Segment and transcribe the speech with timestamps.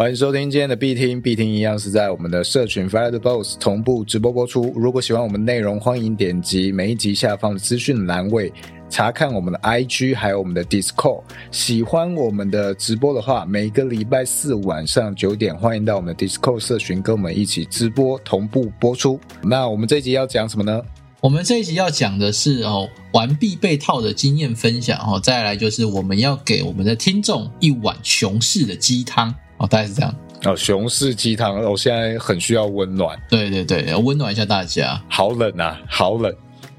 [0.00, 4.72] 欢迎收听今天的必听，必听一样是在我们的社群 Fire the Boss 同步直播播出。
[4.74, 8.50] 如果喜欢我们内容，欢迎点击每一集下方的资讯栏位
[8.88, 11.20] 查看我们的 IG，还有我们的 Discord。
[11.50, 19.20] 喜欢我们的直播的话，每个礼拜四晚上九点，欢迎到我们的 Discord 社群跟我们一起直播同步播出。
[19.42, 20.80] 那我们这一集要讲什么呢？
[21.20, 30.12] 我们这一集要讲的是哦，玩必被套的经验分享哦，再来就是我们要给我们的听众一碗熊市的鸡汤哦，大概是这样。
[30.44, 33.16] 哦，熊市鸡汤，我现在很需要温暖。
[33.28, 35.00] 对对对，要温暖一下大家。
[35.08, 36.34] 好冷啊，好冷。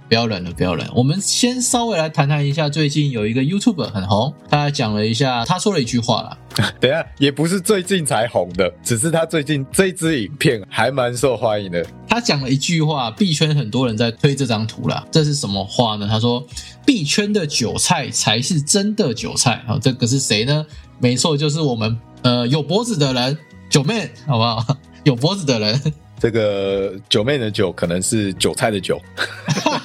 [0.10, 0.86] 不要冷了，不要冷。
[0.94, 6.38] 我们先稍微来谈谈一下，最近有一个 YouTube 很红，他讲了一下，他说了一句话啦。
[6.82, 11.86] 等下，也不是最近才红的，只是他最近这支影片还蛮受欢迎的。
[12.10, 15.08] 他讲了一句话，币圈很多人在推这张图啦。
[15.10, 16.06] 这是什么话呢？
[16.10, 16.46] 他说，
[16.86, 19.64] 币圈的韭菜才是真的韭菜。
[19.66, 20.66] 啊，这个是谁呢？
[21.00, 23.38] 没错，就是我们呃有脖子的人，
[23.70, 24.78] 九妹，好不好？
[25.04, 25.80] 有脖子的人。
[26.20, 29.02] 这个九妹的九可能是韭菜的韭，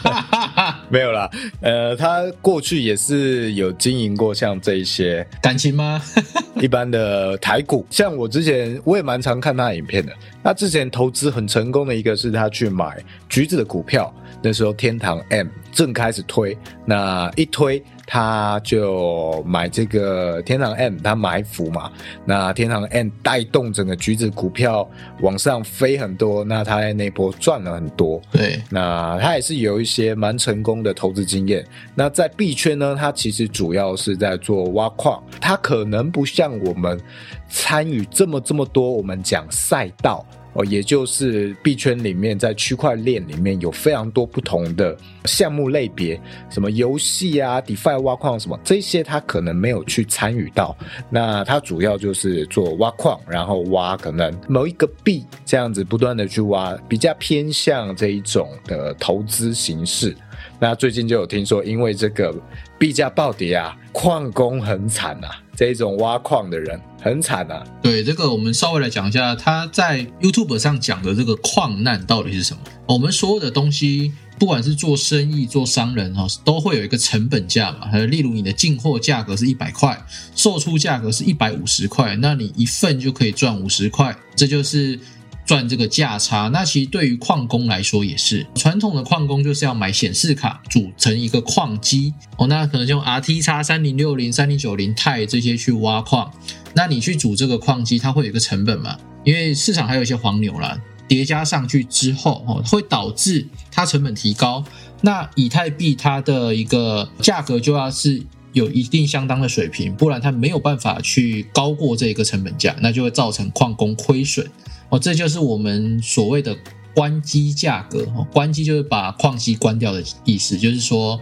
[0.90, 1.30] 没有啦。
[1.62, 5.98] 呃，他过去也是有经营过像这一些感情吗？
[6.60, 10.12] 一般的台股，像我之前我也蛮常看他的影片的。
[10.42, 17.82] 那之前投资很成功的一个是他去买橘子的股票，那时候天堂 M 正开始推，那一推。
[18.06, 21.90] 他就买这个天堂 M，他埋伏嘛，
[22.24, 24.88] 那天堂 M 带动整个橘子股票
[25.20, 28.22] 往上飞很多，那他在那波赚了很多。
[28.30, 31.66] 对，那他也是有一些蛮成功的投资经验。
[31.94, 37.00] 那在币圈呢，他其实主要是在做挖矿，他可能不像我们
[37.48, 40.24] 参与这么这么多，我们讲赛道。
[40.56, 50.74] 哦，也就是币圈里面，在区块链里面有非常多不同的项目类别，什么游戏啊、DeFi 挖矿什么这些，他可能没有去参与到。
[51.10, 60.16] 那他主要就是做挖矿，然后挖可能某一个币这样子不断的去挖，比较偏向这一种的投资形式。
[60.58, 62.34] 那最近就有听说，因为这个
[62.78, 65.42] 币价暴跌啊，矿工很惨啊。
[65.56, 67.64] 这种挖矿的人很惨啊！
[67.82, 72.60] 对这个，我们稍微来讲一下，他在 YouTube 上讲的这个矿难到底是什么？
[72.86, 77.96] 我们所有的东西，不管是做生意、做商人哈，都会有一个成本价嘛。
[77.98, 79.98] 例如你的进货价格是一百块，
[80.34, 85.00] 售出价格是一百五十块，那你一份就可以赚五十块，这就是。
[85.46, 96.30] 赚这个价差，那其实对于矿工来说也是传统的矿工就是要买显示卡组成一个矿机哦，那可能用 RT 叉三零六零、三零九零钛这些去挖矿，
[96.74, 98.98] 那你去组这个矿机，它会有一个成本嘛？
[99.22, 104.64] 因为市场还有一些黄牛啦，叠加上去之后哦，会导致它成本提高。
[105.02, 108.20] 那以太币它的一个价格就要是
[108.52, 114.44] 有一定相当的水平，不然它没有办法去高过这个成本价，那就会造成矿工亏损。
[114.88, 116.56] 哦，这就是我们所谓的
[116.94, 118.02] 关机价格。
[118.14, 121.20] 哦，关机就是把矿机关掉的意思，就是说，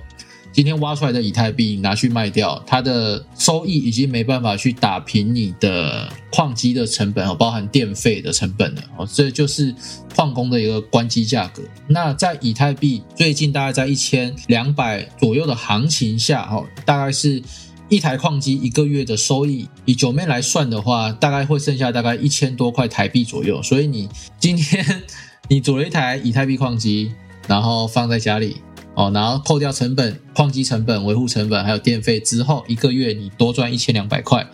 [0.53, 8.83] 今天挖出来的以太币拿去卖掉，它的收益已经没办法去打平你的矿机的成本，哦，包含电费的成本了。
[8.97, 9.75] 哦，这就是
[10.15, 11.63] 矿工的一个关机价格。
[11.89, 17.43] 那在以太币最近大概在一千两百左右的行情下，哦，大概是。
[17.89, 23.63] 一台矿机一个月的收益，以九妹来算的话，大概会剩下大概一千多块台币左右。
[23.63, 24.09] 所以你
[24.41, 25.03] 今天
[25.49, 27.13] 你组了一台以太币矿机，
[27.47, 28.57] 然后放在家里
[28.95, 34.47] 哦，然后扣掉成本、矿机成本、维护成本还有电费之后，一个月你多赚一千两百块。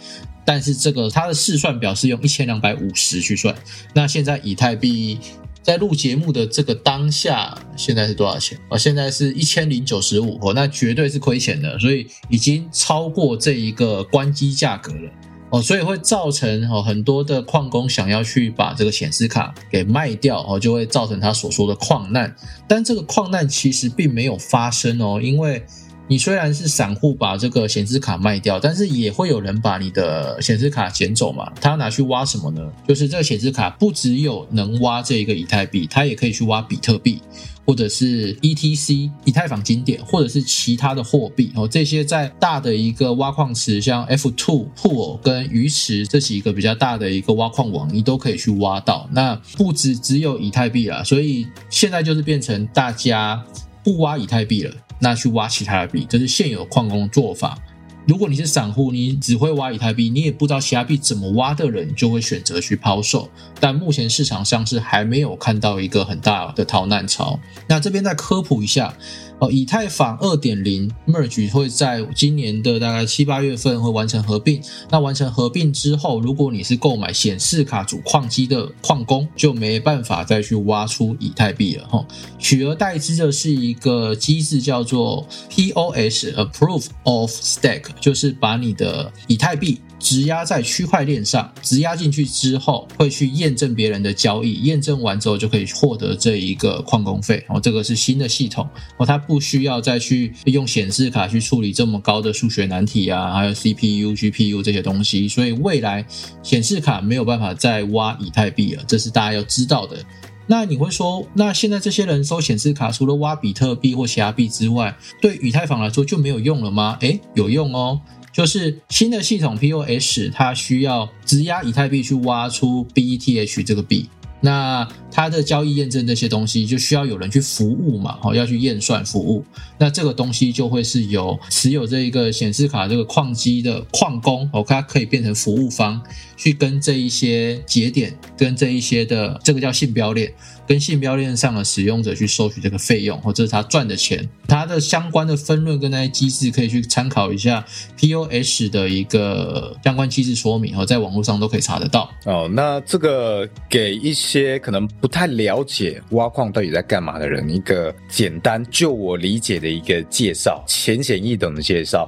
[0.44, 3.54] 但是这个它的试算表是用一千两百五十去算，
[3.94, 5.18] 那现在以太币。
[5.62, 8.58] 在录节目的这个当下，现在是多少钱？
[8.68, 15.10] 哦，现在是一千零九十五哦，那绝对是亏钱的，所以已经超过这一个关机价格了
[15.50, 22.34] 哦，所以会造成哦很多的矿工想要去把这个显示卡给卖掉哦，就会造成他所说的矿难。
[22.66, 25.64] 但这个矿难其实并没有发生哦，因为。
[26.10, 31.48] 你虽然是散户把这个显示卡卖掉，但是也会有人把你的显示卡捡走嘛？
[31.60, 32.60] 他要拿去挖什么呢？
[32.88, 37.22] 就是这个显示卡不只有能挖这一个以太币，它也可以去挖比特币，
[37.64, 41.68] 或者是 ETC 以太坊经典，或者是其他的货币哦。
[41.68, 49.08] 这些在大的一个挖矿池，像 F2 Pool 跟鱼池这几个比较大的一个挖矿网，你都可以去挖到。
[49.12, 53.40] 那不止只有以太币啦，所以现在就是变成大家
[53.84, 54.74] 不挖以太币了。
[55.00, 57.58] 那去挖其他的币，这是现有矿工做法。
[58.06, 63.28] 如果你是散户，你只会挖以太币，你也不知道其他币怎么挖的人，就会选择去抛售。
[63.60, 67.38] 但目前市场上是还没有看到一个很大的逃难潮。
[67.68, 68.92] 那这边再科普一下，
[69.40, 74.60] 哦，以太坊二点零 merge 会在今年的大概七八月份会完成合并。
[74.90, 82.06] 那完成合并之后，如果你是购买显示卡主矿机的矿工，就没办法再去挖出以太币了哈。
[82.38, 89.80] 取而代之的是一个机制，叫做 POS（Approve of Stack），就是把你的以太币。
[90.00, 97.44] 质押在区块链上，质押进去之后会去验证别人的交易，验证完之后就可以获得这一个矿工费。
[97.48, 98.66] 哦，这个是新的系统
[98.96, 105.28] 哦，它不需要再去用显示卡去处理这么高的数学难题啊，还有 CPU、GPU 这些东西。
[105.28, 106.04] 所以未来
[106.42, 110.02] 显示卡没有办法再挖以太币了，这是大家要知道的。
[110.46, 116.96] 那你会说，那现在这些人收显示卡，除了挖比特币或其他币之外，对以太坊来说就没有用了吗？
[117.02, 118.00] 诶，有用哦。
[118.32, 124.08] 就是新的系统 POS，它需要质押以太币去挖出 BETH 这个币。
[124.42, 129.44] 那它的交易验证这些东西就需要有人去服务嘛，好要去验算服务。
[129.78, 136.00] 那这个东西就会是由持有这一个显示卡这个矿机的矿工，哦，它可以变成服务方，
[136.38, 140.32] 去跟这一些节点，跟这一些的这个叫信标链，
[140.70, 144.28] 跟信标链上的使用者去收取这个费用，或者是他赚的钱。
[144.46, 147.64] 它的相关的分论跟那些机制可以去参考一下
[147.96, 152.08] POS 的一个相关机制说明，和，在网络上都可以查得到。
[152.24, 154.86] 哦，那这个给一些可能。
[155.00, 162.06] 不太了解挖矿到底在干嘛的人，一个简单就我理解的一个介绍，浅显易懂的介绍。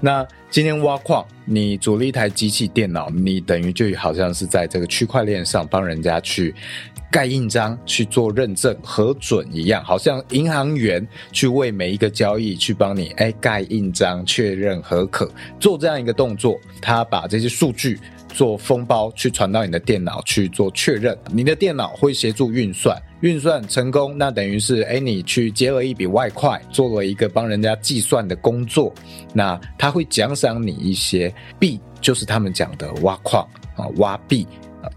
[0.00, 6.54] 那今天挖矿，你组了一台机器电脑，你等于就好像是在这个区块链上帮人家去
[7.10, 17.98] 盖印章、去做认证核准一样，好像银行员去为每一个交易去帮你哎盖印章、确认合可做这样一个动作，他把这些数据。
[18.32, 28.94] 做封包去传到你的电脑去做确认，你的电脑会协助运算，运算成功，那等于是哎你去接了一笔外快，做了一个帮人家计算的工作，
[29.34, 34.46] 那他会奖赏你一些币，就是他们讲的挖矿啊挖币。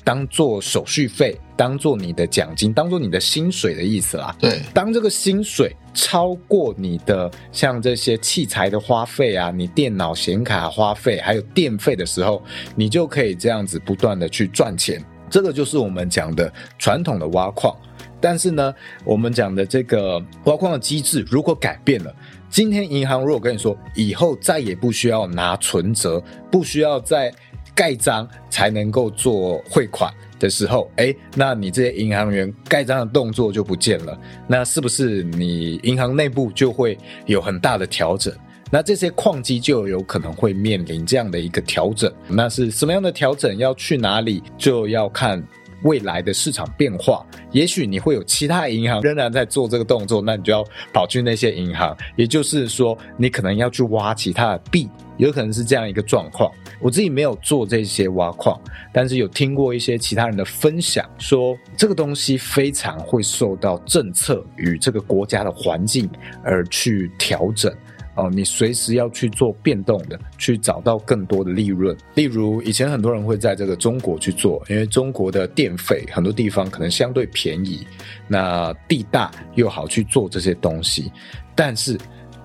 [0.04, 4.36] 当做手续费，当做你的奖金，当做你的薪水的意思啦。
[4.40, 12.42] 对，当这个薪水超过你的像这些器材的花费啊，你电脑显卡花费还有电费的时候，
[12.76, 15.04] 你就可以这样子不断的去赚钱。
[15.30, 17.76] 这个就是我们讲的传统的挖矿。
[18.22, 22.16] 但是呢，我们讲的这个挖矿的机制如果改变了，
[22.50, 27.34] 今天银行如果跟你说以后再也不需要拿存折，不需要再。
[27.76, 34.18] 盖章才能够做汇款的时候，哎，那你这些银行员盖章的动作就不见了，
[34.48, 38.34] 那是不是你银行内部就会有很大的调整？
[38.70, 42.12] 那这些矿机就有可能会面临这样的一个调整。
[42.28, 43.56] 那是什么样的调整？
[43.58, 44.42] 要去哪里？
[44.58, 45.44] 就要看
[45.84, 47.24] 未来的市场变化。
[47.52, 51.96] 也许你会有其他银行仍然在做这个动作，那你就要跑去那些银行。
[52.16, 54.90] 也就是说，你可能要去挖其他的币。
[55.18, 56.52] 有可能是这样一个状况，
[56.84, 58.60] 我自己没有做这些挖矿，
[58.92, 66.10] 但是有听过一些其他人的分享，说这个东西非常会受到政策与这个国家的环境
[66.44, 67.74] 而去调整
[68.16, 71.96] 哦，你随时要去做变动的，去找到更多的利润。
[72.16, 77.88] 例如以前很多人会在这个中国去做，因为中国的电费很多地方可能相对便宜，
[78.28, 81.12] 那地大又好去做这些东西，
[81.56, 81.98] 但是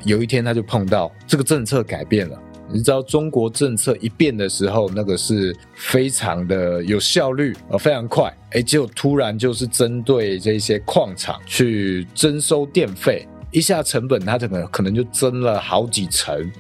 [0.05, 2.41] 有一天他就碰到这个政策改变了。
[2.71, 8.31] 你知道中国政策一变的时候，那个是非常的有效率啊，非常快。
[8.51, 16.51] 哎，结果突然就是针对这些矿场去征收电费，一下成本它可能可能就增了好几成。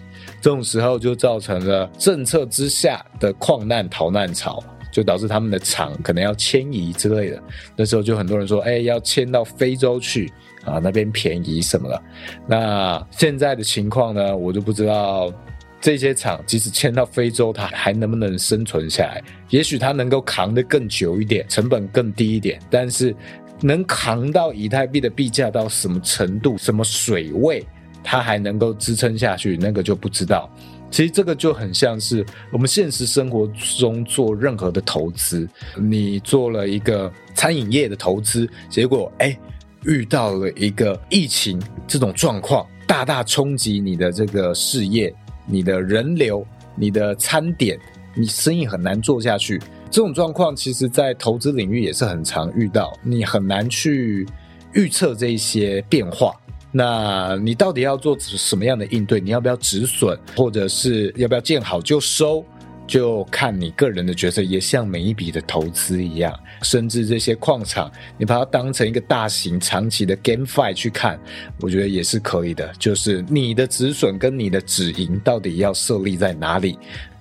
[0.40, 7.42] 这种时候就造成了政策之下的矿难逃难潮，就导致他们的厂可能要迁移之类的。
[7.76, 10.32] 那时候就很多人说，哎，要迁到非洲去
[10.64, 12.02] 啊，那边便宜什么了。
[12.46, 15.30] 那现在的情况呢，我就不知道。
[15.80, 19.22] 这些厂即使迁到非洲，它还能不能生存下来？
[19.50, 23.14] 也许它能够扛得更久一点，成本更低一点，但是
[23.60, 27.64] 能扛到以太币的币价到什么程度、什么水位，
[28.02, 30.50] 它还能够支撑下去，那个就不知道。
[30.90, 33.46] 其实这个就很像是我们现实生活
[33.78, 39.38] 中做任何的投资，你做了一个餐饮业的投资，结果哎
[39.84, 45.14] 遇到了一个疫情这种状况，大大冲击你的这个事业。
[45.48, 47.78] 你的人流、你的餐点，
[48.14, 49.58] 你生意很难做下去。
[49.90, 52.92] 这种状况，其实在投资领域也是很常遇到。
[53.02, 54.26] 你很难去
[54.74, 56.34] 预测这一些变化。
[56.70, 59.18] 那你到底要做什么样的应对？
[59.18, 62.44] 你要不要止损，或者是要不要见好就收？
[62.88, 71.20] 就看你个人的角色，也像每一笔的投资一样，甚至这些矿场，你把它当成一个大型长期的 game fight 去看，
[71.60, 72.72] 我觉得也是可以的。
[72.78, 76.78] 就是你的止损跟你的止盈到底要设立在哪里？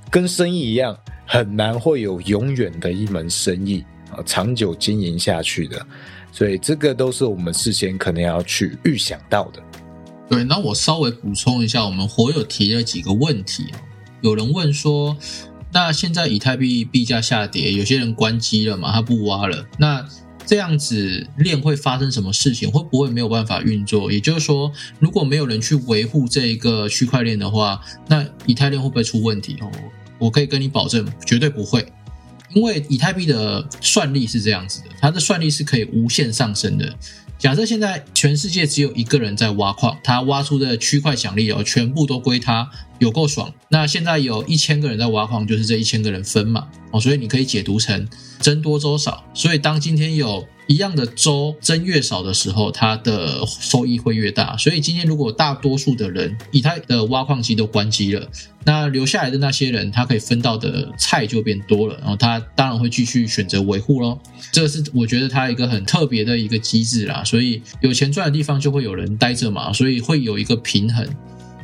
[0.09, 5.85] 跟生意一样，很难会有永远的一门生意啊，长久经营下去的。
[6.31, 9.61] 所以这个都是我们事先可能要去预想到的。
[10.29, 13.65] 对，那我稍微补充一下，我们火友提了几个问题。
[14.21, 15.15] 有人问说。
[15.77, 18.91] 那现在以太币币价下跌，有些人关机了嘛？
[18.91, 19.63] 他不挖了。
[19.77, 20.03] 那
[20.43, 22.71] 这样子链会发生什么事情？
[22.71, 24.11] 会不会没有办法运作？
[24.11, 29.55] 也就是说，如果没有人去维护这一个区块链的话，那以太链会不会出问题？
[29.61, 29.69] 哦，
[30.17, 31.85] 我可以跟你保证，绝对不会。
[32.55, 36.91] 因为以太币的算力是这样子的，它的算力是可以无限上升的。
[37.37, 42.67] 假设现在全世界只有一个人在挖矿，他挖出的区块奖励哦，全部都归他，
[42.97, 43.53] 有够爽。
[43.69, 48.07] 那现在有一千个人在挖矿，就是这一千个人分嘛，哦，所以你可以解读成
[48.39, 49.23] 增多周少。
[49.35, 54.55] 所以当今天有一样的周增越少的时候，它的收益会越大。
[54.57, 58.27] 所以今天如果大多数的人以太的挖矿机都关机了。
[58.65, 64.19] 那留下来的那些人，他可以分到的菜就变多了，然后他当然会继续选择维护喽。
[64.51, 67.23] 这个是我觉得它一个很特别的一个机制啦。
[67.23, 71.07] 所以有钱赚的地方就会有人待着嘛，所以会有一个平衡，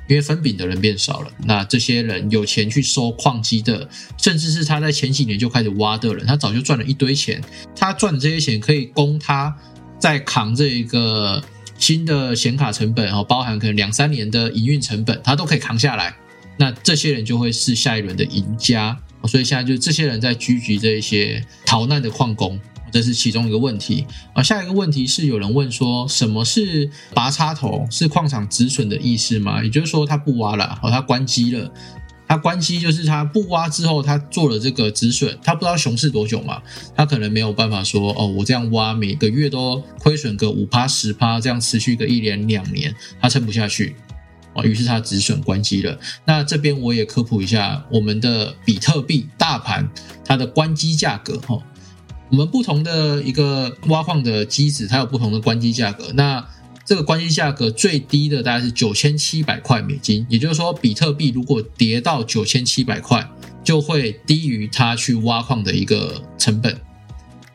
[0.07, 1.31] 因为分饼的人变少了。
[1.45, 7.41] 那这些人有钱去收矿机的，甚至是他在前几年就开始挖的人，他早就赚了一堆钱，
[7.75, 9.55] 他赚的这些钱可以供他
[10.00, 11.41] 在扛这一个
[11.77, 16.15] 新的显卡成本，然后包含可能两三年的营运成本，他都可以扛下来。
[16.57, 22.60] 那这些人就会是下一轮的赢家，所以现在就这些人在狙击这一些逃难的矿工，
[22.93, 24.41] 这是其中一个问题啊。
[24.41, 27.85] 下一个问题是有人问说，什么是拔插头？
[27.89, 29.62] 是矿场止损的意思吗？
[29.63, 31.69] 也就是说，他不挖了，哦，他关机了。
[32.25, 36.62] 他关机就是他不挖之后，他做了这个止损，他不知道熊市多久嘛，
[36.95, 43.95] 他可能没有办法说，哦，我这样挖每个月都亏损个五趴十趴，这样持续个一年两年，他撑不下去。
[44.55, 46.00] 啊，于是它止损关机了。
[46.25, 49.89] 那这边我也科普一下，我们的比特币大盘
[50.23, 51.57] 它的关机价格哈，
[52.30, 56.12] 我们不同的一个挖矿的机子，它有不同的关机价格。
[56.13, 56.44] 那
[56.86, 63.25] 这个关机价格最低的大概是九千七百块美金，也就是说，比特币如果跌到九千七百块，
[63.63, 66.75] 就会低于它去挖矿的一个成本。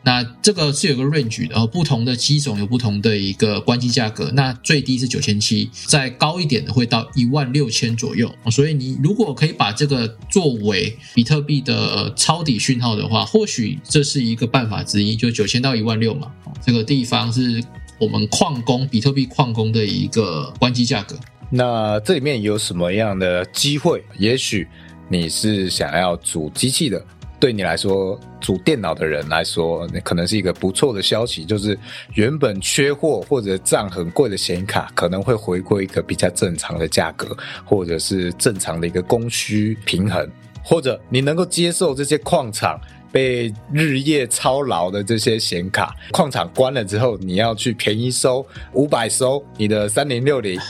[0.01, 4.31] 那这个是有个 range 的，然后不同的机种有不同的一个关机价格。
[4.33, 8.33] 那最低是九千七，再高一点的会到一万六千左右。
[8.49, 16.31] 所以你如果可以把这个作为比特币的抄底讯号的话，或许这是一个办法之一，就九千到一万六嘛。
[16.65, 17.61] 这个地方是
[17.99, 21.19] 我们矿工比特币矿工的一个关机价格。
[21.49, 24.03] 那这里面有什么样的机会？
[24.17, 24.65] 也许
[25.09, 27.05] 你是想要组机器的。
[27.39, 31.77] 对你来说，组电脑的人来说，那可能是一个不错的消息，就是
[32.15, 40.29] 原本缺货或者账很贵的显卡，可能会回归一个比较正常的价格，或者是正常的一个供需平衡，
[40.63, 42.77] 或者你能够接受这些矿场
[43.09, 50.59] 被日夜操劳的这些显卡，矿场关了之后，你要去便宜收五百收你的三零六零。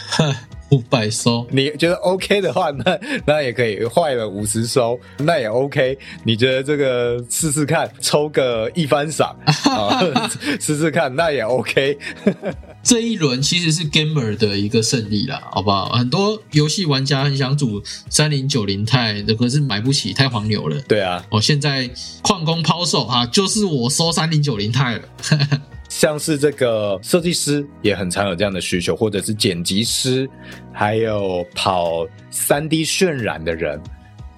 [0.72, 5.98] 五百收，你觉得 OK 的话，那那也可以坏了五十收，那也 OK。
[6.24, 9.36] 你觉得这个试试看，抽个一番赏，
[10.62, 11.98] 试试看，那也 OK。
[12.84, 15.90] 这一轮其实是 Gamer 的一个胜利啦，好不好？
[15.90, 20.80] 很多游戏玩家很想组三零九零钛，可是买不起，太黄牛了。
[20.88, 21.90] 对啊，哦，现在
[22.22, 25.02] 矿工抛售啊，就是我收三零九零钛了。
[25.90, 30.30] 像是这个设计师也很常有这样的需求，或者是剪辑师，
[30.72, 33.82] 还有跑三 D 渲染的人，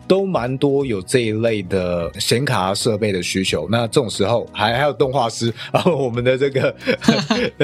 [0.08, 3.68] 都蛮多有这一类的显卡设备的需求。
[3.70, 6.74] 那这种时候，还还有动画师 啊，我们的这个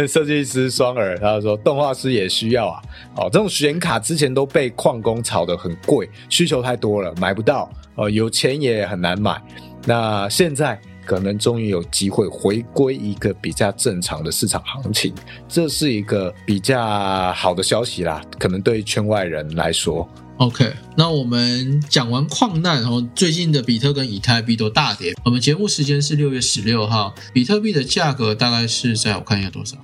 [0.06, 2.82] 设计师双儿，他说动画师也需要啊。
[3.15, 9.41] 哦，这种显卡之前都被矿工炒得很贵，需求太多了，买不到，哦，有钱也很难买。
[9.86, 10.77] 那现在。
[11.08, 15.14] 可能终于有机会回归一个比较正常的市场行情，
[15.48, 18.22] 这是一个比较好的消息啦。
[18.38, 20.74] 可能对圈外人来说，OK。
[20.98, 25.14] 那我们讲完矿难，然后最近的比特跟以太币都大跌。
[25.24, 29.78] 我们节目时间是六月十六号，比特币的价格大概是在我看一下多少。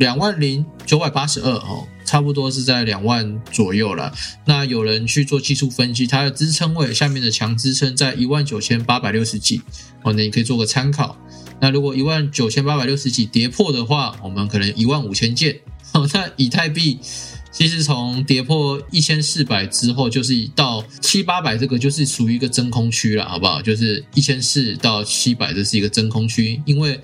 [0.00, 4.10] 两万零九百八十二哦，差不多是在两万左右了。
[4.46, 9.60] 那有人去做技术分析，它的支撑位下面的强支撑在一万九千八百六十几
[10.02, 11.16] 哦，那你可以做个参考。
[11.60, 15.60] 那如果一万九千八百六十几跌破的话，我们可能一万五千件。
[15.92, 16.98] 那以太币
[17.52, 23.60] 其实从跌破一千四百之后，就是到七八百这个就是属于一个真空区了，好不好？
[23.60, 26.98] 就是一千四到七百这是一个真空区，因为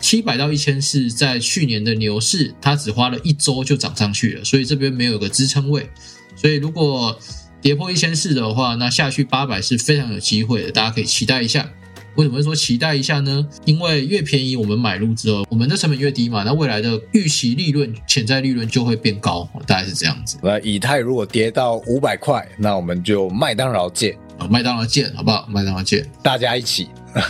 [0.00, 5.88] 七百到一千四在去年的牛市，它只花了一周就涨上去了，所以这边没有个支撑位。
[6.34, 7.18] 所以如果
[7.60, 11.70] 跌破一千四的话，那下去八百是非常有机会的，大家可以期待一下。
[12.16, 13.46] 为什么说期待一下呢？
[13.64, 20.36] 因为越便宜，我们买入之后，我们的成本越低嘛，那未来的预期利润、潜在利润就会变高，大概是这样子。
[20.42, 24.16] 那以太如果跌到五百块，那我们就麦当劳见，
[24.50, 25.46] 麦当劳见，好不好？
[25.48, 26.88] 麦当劳见，大家一起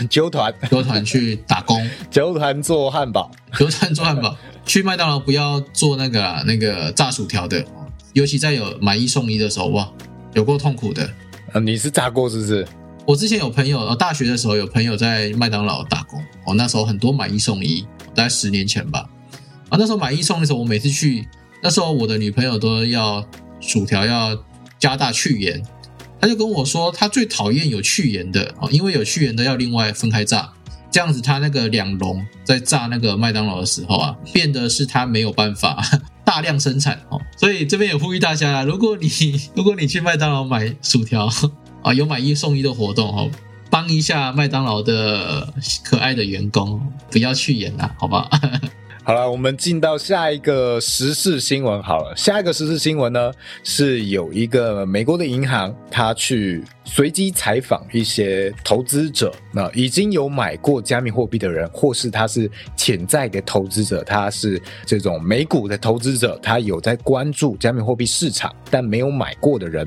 [0.08, 4.36] 揪团，揪团去打工，揪团做汉堡，揪团做汉堡。
[4.66, 7.64] 去麦当劳不要做那个那个炸薯条的，
[8.12, 9.90] 尤其在有买一送一的时候，哇，
[10.34, 11.08] 有过痛苦的。
[11.52, 12.66] 呃，你是炸过是不是？
[13.10, 19.04] 我之前有朋友，大学的时候有朋友在麦当劳打工，哦，那时候很多买一送一，大概十年前吧。
[19.68, 21.26] 啊，那时候买一送一的时候，我每次去，
[21.60, 23.26] 那时候我的女朋友都要
[23.58, 24.40] 薯条要
[24.78, 25.60] 加大去盐，
[26.20, 30.48] 她就跟我说，她最讨厌有去盐的哦，因为有去盐的要另外分开炸，
[30.88, 35.84] 这样子他那个两笼在炸那个麦当劳的时候啊，变得是他没有办法
[36.24, 37.20] 大量生产哦。
[37.36, 39.10] 所以这边也呼吁大家，如果你
[39.56, 41.28] 如果你去麦当劳买薯条。
[41.82, 43.30] 啊，有买一送一的活动哦，
[43.70, 45.52] 帮一下麦当劳的
[45.84, 48.28] 可爱的员工，不要去演了，好吧？
[49.10, 52.14] 好了，我们进到下一个时事新闻好了。
[52.14, 53.32] 下一个时事新闻呢，
[53.64, 69.84] 是有一个美国的银行，他去随机采访一些投资者，那已经有买过加密货币的人，或是他是潜在的投资者，他是这种美股的投资者，他有在关注加密货币市场，但没有买过的人，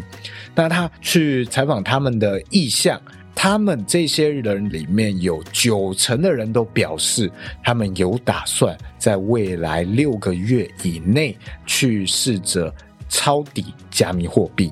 [0.54, 3.02] 那他去采访他们的意向。
[3.36, 7.30] 他们这些人里面有九成的人都表示，
[7.64, 12.74] 他们有打算在未来六个月以内去试着
[13.10, 14.72] 抄底加密货币。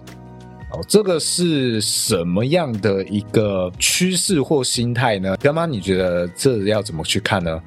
[0.72, 5.36] 哦，这个是什么样的一个趋势或心态呢？
[5.36, 7.62] 干妈，你觉得这要怎么去看呢？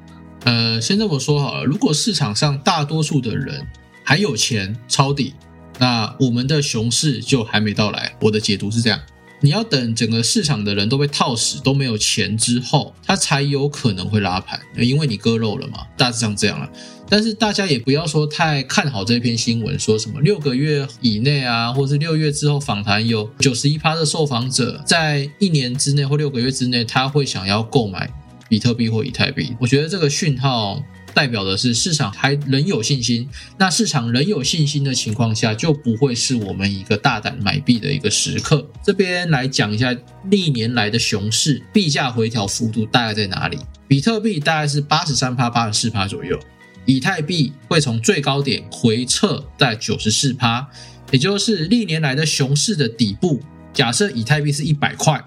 [0.45, 3.63] 呃，先这么说好了，如果市场上大多数的人
[4.03, 5.35] 还有钱抄底，
[5.77, 8.15] 那我们的熊市就还没到来。
[8.21, 8.99] 我的解读是这样。
[9.45, 16.67] 你要等整个市场的人都被套死，都没有钱之后，它才有可能会拉盘，因为你割肉了嘛，大致上这样了。
[17.07, 28.11] 但是大家也不要说太看好这篇新闻，说什么六个月以内啊，或是六月之后访谈有九十一趴的受访者在一年之内或六个月之内，他会想要购买
[28.49, 29.55] 比特币或以太币。
[29.59, 30.83] 我觉得这个讯号。
[31.15, 38.67] 代表的是市场还仍有信心，那市场仍有信心的情况下，就不会是我们一个大胆买币的一个时刻。
[38.83, 39.95] 这边来讲一下
[40.29, 43.57] 历年来的熊市币价回调幅度大概在哪里？
[43.87, 46.37] 比特币大概是八十三趴、八十四趴左右，
[46.85, 50.67] 以太币会从最高点回撤在九十四趴，
[51.11, 53.41] 也就是历年来的熊市的底部。
[53.73, 55.23] 假设以太币是一百块。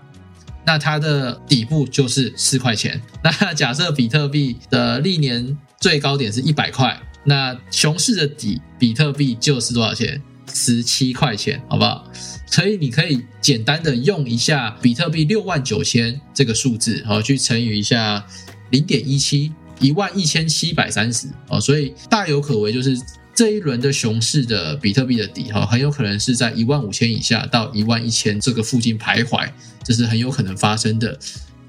[0.67, 3.01] 那它的底部就是四块钱。
[3.25, 10.21] 那假设比特币的历年最高点是一百块，那熊市的底比特币就是多少钱？
[10.53, 12.11] 十七块钱，好不好？
[12.47, 18.25] 所以你可以简单的用一下比特币六万九千这个数字，好去乘以一下
[18.71, 21.61] 零点一七，一万一千七百三十哦。
[21.61, 22.99] 所以大有可为，就是
[23.35, 29.47] 这一轮的熊市的比特币的底哈，很有可能是在一万五千以下到一万一千这个附近徘徊。
[29.85, 31.19] 这是很有可能发生的。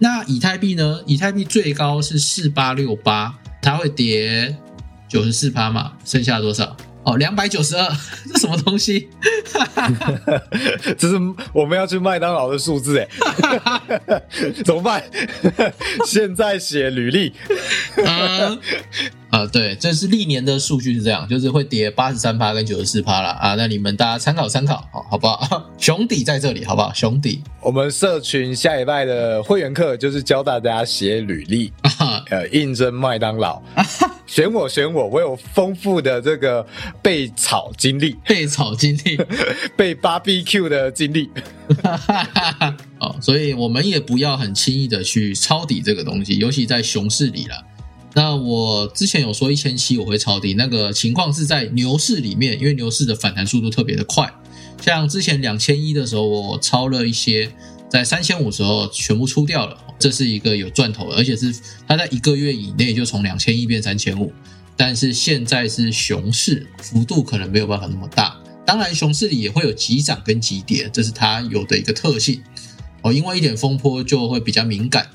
[0.01, 1.01] 那以太币呢？
[1.05, 4.55] 以太币最高是四八六八，它会跌
[5.09, 5.91] 九十四趴嘛？
[6.05, 6.75] 剩下多少？
[7.03, 7.89] 哦，两百九十二，
[8.31, 9.09] 这什么东西？
[10.97, 11.15] 这是
[11.53, 13.07] 我们要去麦当劳的数字哎，
[14.65, 15.03] 怎么办？
[16.05, 17.33] 现在写履历。
[19.29, 23.53] 啊，对，这是历年的数据是这样，就是会跌八十三趴跟九十四趴了啊。
[23.55, 25.69] 那你们大家参考参考，好好不好？
[25.77, 26.91] 熊底在这里，好不好？
[26.93, 31.71] 熊底，我们社群下礼拜的会员课就是教大家写履历，
[32.31, 33.61] 呃，应征麦当劳，
[34.25, 36.65] 选我选我，我有丰富的这个
[37.01, 39.17] 被炒经历，被炒经历，
[39.75, 41.29] 被 BBQ 的经历。
[42.99, 47.65] 哦，所以我们也不要很轻易的去抄底这个东西，尤其在熊市里了。
[48.15, 54.29] 那我之前有说一千七我会抄底，那个情况是在牛市里面，因为牛市的反弹速度特别的快。
[54.81, 57.51] 像之前两千一的时候，我抄了一些，
[57.89, 61.53] 在三千五时候全部出掉了，这是一个有赚头，而且是
[61.87, 64.33] 它在一个月以内就从两千一变三千五。
[64.81, 68.37] 但是现在是熊市，幅度可能没有办法那么大。
[68.65, 72.41] 当然，熊市里也会有急涨跟急跌，这是它有的一个特性
[73.01, 73.11] 哦。
[73.11, 75.05] 因为一点风波就会比较敏感，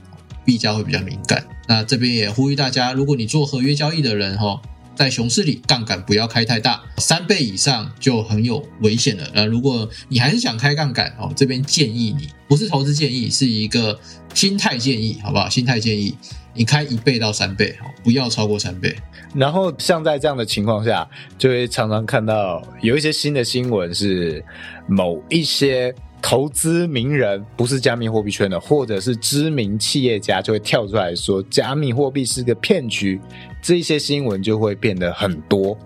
[0.45, 1.43] 币价会比较敏感。
[1.67, 4.61] 那这边也呼吁大家，如果你做合约交易的人哈，
[4.95, 9.29] 在熊市里杠杆不要开太大，三倍以上就很有危险了。
[9.35, 13.99] 呃，如果你还是想开杠杆哦，这边建议你不是投资建议，是一个
[14.35, 15.49] 心态建议，好不好？
[15.49, 16.17] 心态建议
[16.55, 18.95] 你开一倍到三倍，不要超过三倍。
[19.35, 24.45] 然后像在这样的情况下，就会常常看到有一些新的新闻是
[24.87, 25.95] 某一些。
[26.27, 33.21] 投资名人不是加密货币圈的，或者是知名企业家就会跳出来说加密货币是个骗局，
[33.61, 35.77] 这些新闻就会变得很多。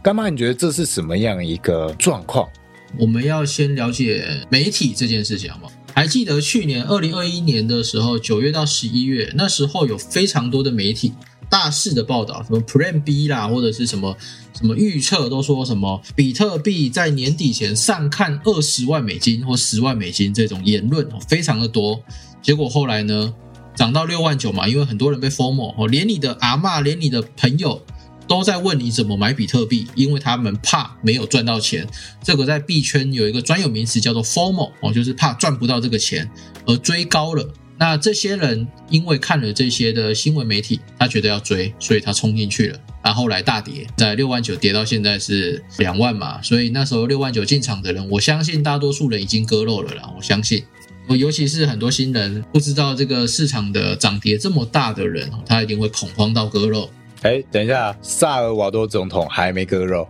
[0.00, 2.48] 干妈，你觉得这是什么样一个状况？
[2.96, 5.68] 我们要先了解媒体这件事情好吗？
[5.92, 11.12] 还记得去年二零二一年的时候，九月到十一月，那时候有非常多的媒体。
[11.50, 14.16] 大肆的报道，什么 Plan B 啦，或者是什么
[14.58, 22.02] 什么预测，都说什么比特币在年底前上看二十万美金或十万美金这种言论非常的多。
[22.42, 23.34] 结果后来呢，
[23.74, 27.82] 涨到六万九嘛，因为很多人被 formo 哦，连你的阿妈，连你的朋友
[28.28, 31.86] 都在问你怎么买比特币，因为他们怕没有赚到钱。
[32.22, 36.30] 这个在币圈有一个专有名词叫做 FOMO 哦，就是怕赚不到这个钱
[36.66, 37.52] 而追高了。
[37.78, 42.78] 那这些人因为看了这些的新闻媒体，他觉得要追，所以他冲进去了。
[43.04, 50.08] 那后来大跌，在六万九跌到现在是两万嘛，所以那时候六万九进场的人，我相信大多数人已经割肉了啦。
[50.16, 50.62] 我相信，
[51.08, 56.88] 我尤其是很多新人不知道这个市场的涨跌这么大的人，他一定会恐慌到割肉。
[57.22, 60.06] 哎，等一下，萨尔瓦多总统还没割肉。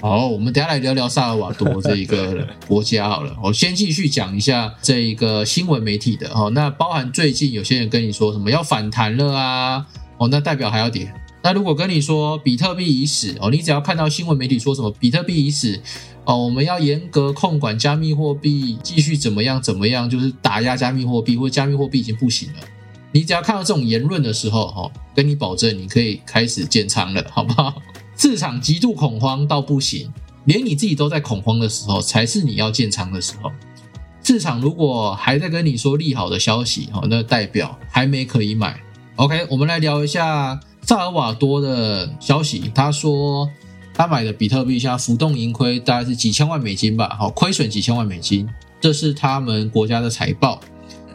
[0.00, 3.36] 好，我们等下来聊聊萨尔瓦多这一个 国家好了。
[3.40, 6.50] 我先继续讲一下这一个新闻媒体的哦。
[6.50, 9.86] 那包含最近有些人跟你说什么要反弹了啊？
[10.18, 11.12] 哦，那代表还要跌。
[11.42, 15.80] 那如果跟你说比特币已死哦，你只要看到新闻媒体说什么比特币已死
[16.24, 22.60] 哦，我们要严格控管加密货币，继续怎么样怎么样，就是打压加密货币或者加密货币已经不行了。
[23.10, 27.74] 你只要看到这种言论的时候，哈，跟你保证你可以开始建仓了，好不好？
[28.16, 30.12] 市场极度恐慌到不行，
[30.44, 33.50] 连你自己都在恐慌的时候，才是你要建仓的时候。
[34.22, 38.80] 市场如果还在跟你说利好的消息，哦，那代表还没可以买。
[39.16, 42.70] OK，我们来聊一下萨尔瓦多的消息。
[42.74, 43.48] 他说
[43.94, 48.48] 他买的比特币现在浮动盈亏大概是几千万美金吧，好，亏损几千万美金，
[48.80, 50.60] 这是他们国家的财报。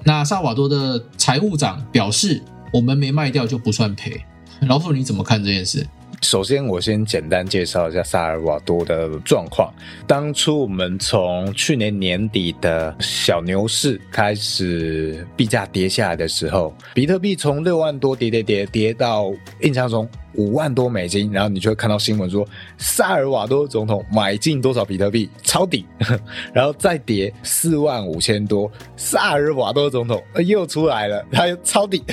[0.04, 4.24] 那萨尔瓦多的财务长表示，我们没卖掉就不算赔。
[4.62, 5.86] 老虎，你怎么看这件事？
[6.22, 9.72] 首先，我先简单介绍一下萨尔瓦多的状况。
[10.06, 20.10] 当初我们从去年年底的小牛市开始，币价跌下来的时候，比特币从六万多跌跌跌跌到印象中。
[20.38, 22.48] 五万多美金，然后你就会看到新闻说，
[22.78, 25.86] 萨尔瓦多总统买进多少比特币抄底，
[26.54, 32.04] 然后再跌四万五千多，萨尔瓦多总统又出来了，他又抄底，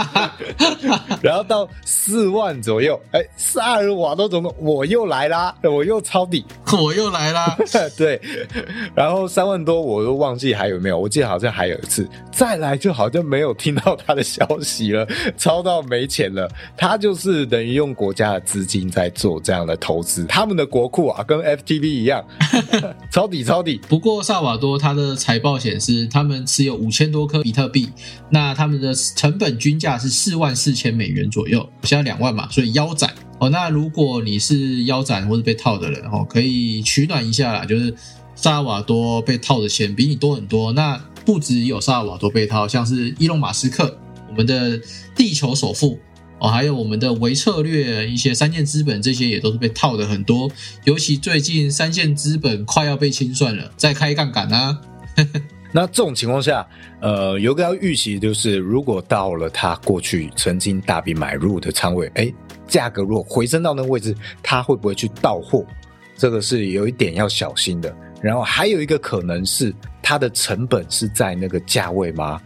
[1.22, 6.44] 然后到四万左右，哎，萨尔瓦多总统我又来啦，我又抄底，
[6.78, 7.56] 我又来啦，
[7.96, 8.20] 对，
[8.94, 17.29] 然后三万多我都忘记还有没有，我记得好像还有一次，再来就好像没有听到他的消息了，抄到没钱了，他就是。
[17.30, 22.24] 是等于用国家的资金在做这样的投资，他们的国库啊，跟 FTV 一样
[23.10, 23.80] 抄底抄底。
[23.88, 27.88] 不过萨瓦多他的财报显示，他们持有五千多颗比特币，
[28.30, 33.48] 那他们的成本均价是四万四千美元左右，现在两万嘛，所以腰斩哦。
[33.50, 37.94] 那如果你是腰斩或者被套的人哦，可以取暖一下啦，就是
[38.34, 40.72] 萨瓦多被套的钱比你多很多。
[40.72, 44.80] 那不只有萨瓦多被套，像是伊隆马斯克，我们的
[45.14, 45.98] 地球首富。
[46.40, 50.50] 哦，还有我们的微策略，一些三线资本这些也都是被套的很多，
[50.84, 54.80] 尤其最近三线资本快要被清算了，再开杠杆啊。
[55.72, 56.66] 那这种情况下，
[57.00, 62.32] 呃，有个要预期就是，如果到了他过去曾经大笔买入的仓位，哎，
[62.66, 65.64] 价格如果回升到那个位置，他会不会去到货？
[66.16, 67.94] 这个是有一点要小心的。
[68.20, 72.40] 然后还有一个可能是，它的成本是在那个价位吗？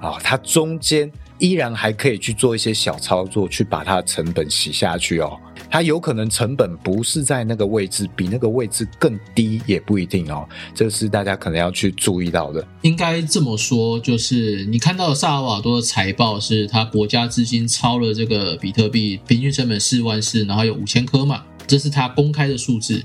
[0.00, 1.10] 啊，它中间。
[1.40, 5.36] 依然还可以去做一些小操作，去把它的成本洗下去哦。
[5.68, 10.46] 它有可能成本不是在那个位置，比那个位置更低也不一定哦。
[10.74, 12.66] 这是大家可能要去注意到的。
[12.82, 23.02] 应该这么说，就是你看到萨尔瓦多的财报，是他国家资金超了这个比特币平均成本四万四，然后有五千颗嘛，这是他公开的数字。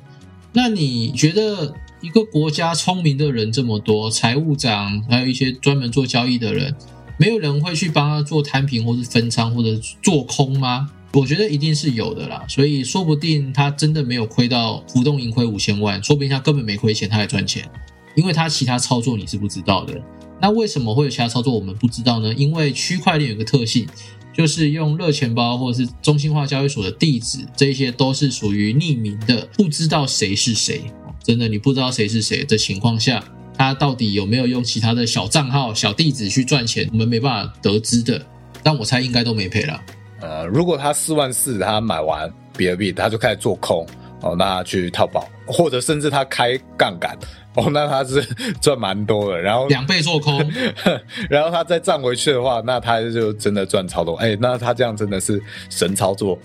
[0.52, 6.74] 那你觉得一个国家聪明的人这么多，财务长还有一些专门做交易的人？
[7.18, 10.90] 没有人会去帮他做摊平，或是分仓，或者做空吗？
[11.14, 12.44] 我觉得一定是有的啦。
[12.48, 17.70] 所以说不定他真的没有亏到浮动盈亏五千万，说不定他根本没亏钱，他还赚钱，
[18.16, 20.02] 因为他其他操作你是不知道的。
[20.42, 22.34] 那为什么会有其他操作我们不知道呢？
[22.34, 23.88] 因为区块链有个特性，
[24.34, 30.82] 就是用热钱包或者是中心化交易所的地址，这些都是属于匿名的，不知道谁是谁。
[31.24, 33.24] 真的，你不知道谁是谁的情况下，
[33.58, 38.22] 他到底有没有用其他的小账号、小地址去赚钱，我们没办法得知的。
[38.64, 39.80] 但我猜应该都没赔了。
[40.22, 43.86] 呃，如果他四万四，他买完比特币，他就开始做空
[44.22, 47.16] 哦，那去套保，或者甚至他开杠杆
[47.54, 48.24] 哦，那他是
[48.60, 49.40] 赚蛮多的。
[49.40, 50.40] 然后 两倍做空，
[51.30, 54.16] 然后他再涨回去的话，那他就真的赚超多。
[54.16, 55.40] 哎，那他这样真的是
[55.70, 56.40] 神操作。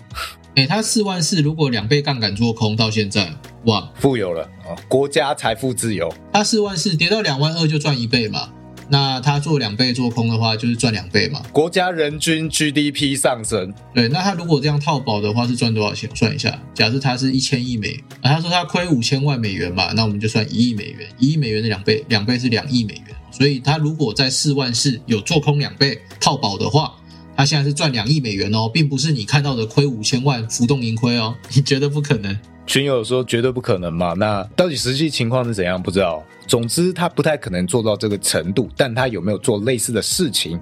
[0.55, 3.33] 哎，他四万四，如果两倍杠杆做空到现在，
[3.65, 4.75] 哇，富有了啊！
[4.89, 6.13] 国家财富自由。
[6.33, 8.49] 他四万四跌到两万二就赚一倍嘛？
[8.89, 11.41] 那他做两倍做空的话，就是赚两倍嘛？
[11.53, 13.73] 国家人均 GDP 上升。
[13.95, 16.09] 对，那他如果这样套保的话，是赚多少钱？
[16.13, 23.05] 算一下，假设他是一千亿美，啊，他说他亏五千万美元嘛，那我们就算一亿美元，一亿美元的两倍，两倍是两亿美元。
[23.31, 26.93] 所以他如果在四万四有做空两倍套保的话，
[27.41, 32.37] 他现在是赚两亿美元哦，并不是你看到的亏五千万浮动盈亏哦，你觉得不可能？
[32.67, 34.13] 群友说绝对不可能嘛？
[34.13, 35.81] 那到底实际情况是怎样？
[35.81, 36.23] 不知道。
[36.45, 40.59] 总之，他不太可能做到这个程度，但他有没有做类似的事情，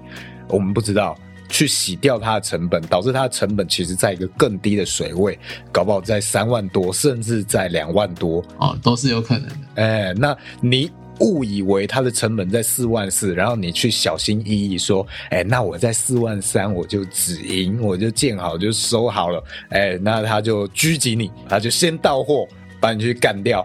[0.48, 1.14] 我们不知道。
[1.50, 5.38] 去洗掉它的成本，导致它的成本其实在一个更低的水位，
[5.70, 9.54] 搞不好在三万多，甚至在两万多哦，都是有可能的。
[9.74, 10.90] 哎，那你。
[11.20, 22.46] 误以为它的成本在四万四，然后你去小心翼翼说：“哎，那我在四万三我就止盈，我就建好就收好了。”哎，那他就狙击你，他就先到货
[22.80, 23.60] 把你去干掉。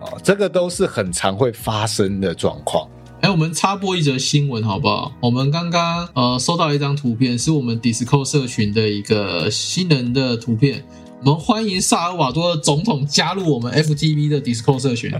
[0.00, 2.88] 哦，这个都是很常会发生的状况。
[3.20, 5.12] 哎，我们插播一则新闻好不好？
[5.20, 10.82] 我们刚刚呃收到一张图片，是我们 Discord 社群的一个新人的图片。
[11.22, 15.12] 我们欢迎萨尔瓦多的总统加入我们 FTV 的 Discord 社群。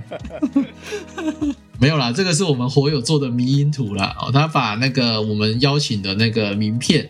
[1.78, 4.16] 没有啦，这个是我们火友做的迷因图啦。
[4.18, 7.06] 哦，他把那个我们邀请的那个名片，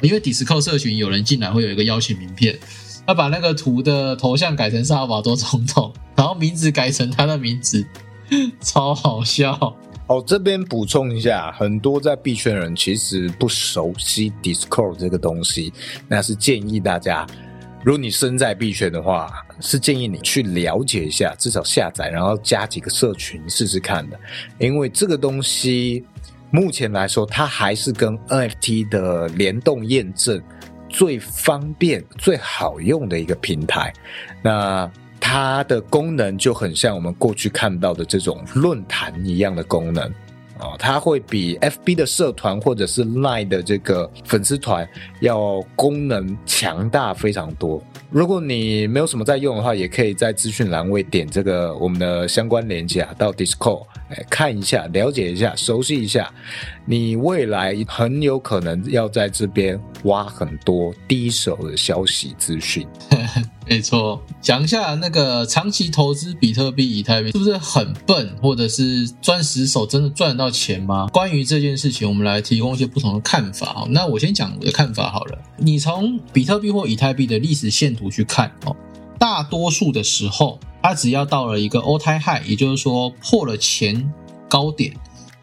[0.00, 2.58] 因为 Discord 社群有人进来会有一个邀请名片，
[3.06, 7.86] 他把那个图的头像改成萨尔瓦多总统，然后名字改成他的名字，
[8.60, 9.56] 超好笑。
[10.08, 15.72] 哦，这边补充一下，很多在币圈人其实不熟悉 Discord 这个东西，
[16.08, 17.24] 那是建议大家。
[17.84, 24.18] 如果你身在币圈的话，是建议你去了解一下，至少下载，然后加几个社群试试看的。
[24.58, 26.04] 因为这个东西
[26.50, 30.40] 目前来说，它还是跟 NFT 的联动验证
[30.88, 33.92] 最方便、最好用的一个平台。
[34.42, 40.12] 那它的功能就很像我们过去看到的这种论坛一样的功能。
[40.62, 44.88] 哦，它会比 FB 的社团或者是 Line 的这个粉丝团
[45.20, 47.82] 要功能强大非常多。
[48.10, 56.32] 如果你没有什么在用的话，也可以在资讯栏位点这个我们的相关链接啊，到 Discord 哎看一下，了解一下，熟悉一下。
[56.84, 62.86] 你未来很有可能要在这边挖很多第一手的消息资讯。
[63.68, 71.06] 没错，讲一下那个长期投资比特币、以太币是不是很笨，或者是钻石手真的赚得到钱吗？
[71.12, 73.66] 关于这件事情，我们来提供一些不同的看法。
[73.66, 75.38] 好，那我先讲我的看法好了。
[75.56, 78.76] 你从比特币或以太币的历史线图去看哦，
[79.18, 84.12] 大多数的时候，它只要到了一个 all time high，也就是说破了前
[84.48, 84.94] 高点。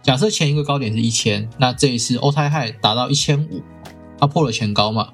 [0.01, 3.61] 假设前一个高点是一千，那这一次 all time high 达到一千五，
[4.19, 5.09] 它破了前高嘛？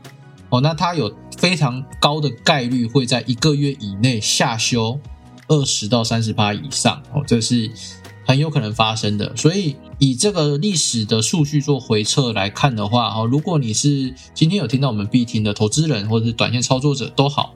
[0.49, 1.13] 哦，那它有。
[1.37, 4.97] 非常高的概率会在一个月以内下修
[5.49, 7.69] 二十到三十八以上哦，这是
[8.25, 9.35] 很有可能发生的。
[9.35, 17.53] 所以以这个历史的数据做回测来看的话，哦，如果你是今天有听到我们必听的投资人或者是短线操作者都好，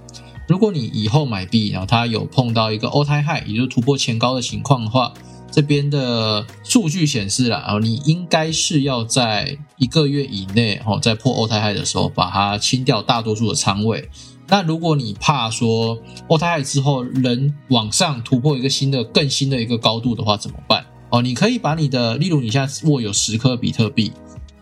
[0.49, 5.13] 如果你以后买币，然后它有碰到一个 all time high，也就是突破前高的情况的话。
[5.51, 14.09] 这边的数据显示了啊，你应该是要在一个月以内哦，在破欧泰海的时候把它清掉大多数的仓位。
[14.47, 20.83] 那如果你怕说欧泰海之后人往上突破一个新的、更新的一个高度的话，怎么办？
[21.11, 24.11] 哦，你可以把你的，例如你现在握有十颗比特币，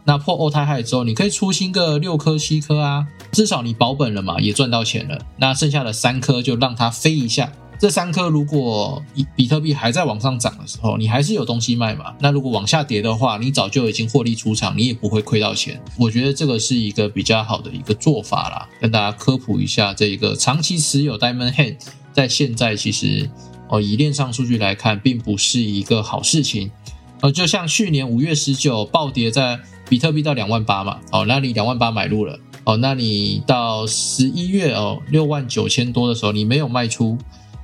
[0.07, 5.19] 那破欧泰海之后，你可以出新个六颗、七颗啊，至少你保本了嘛，也赚到钱了。
[5.35, 7.51] 那剩下的三颗就让它飞一下。
[7.77, 12.15] 这三颗如果比比特币还在往上涨的时候，你还是有东西卖嘛？
[12.21, 15.79] 那如果往下跌的话，你早就已经获利出场，你也不会亏到钱。
[15.97, 19.93] 我觉得这个是一个比较好的一个做法啦，跟大家科普一下。
[19.93, 21.75] 这个长期持有 Diamond Hand
[22.13, 23.29] 在现在其实
[23.67, 26.71] 哦，以链上数据来看，并不是一个好事情。
[27.19, 37.17] 呃，就像去年五月十九暴跌在比特币到两万八嘛，哦，那你两万八买入了，哦，那你到十一月哦六万九千多的时候，你没有卖出。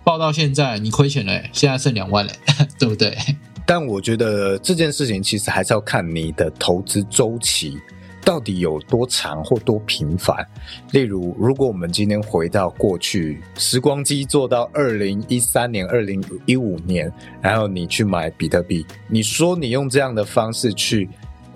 [0.06, 2.34] 报到现在，你亏钱了，现在剩两万嘞，
[2.78, 3.18] 对不对？
[3.66, 7.78] 但我觉得这件事情其实还是要看你的投资周期
[8.26, 10.46] 到底有多长或多频繁。
[10.92, 17.10] 例如，如果我们今天回到过去，时光机做到二零一三年、二零一五年，
[17.42, 21.08] 然后你去买比特币，你说你用这样的方式去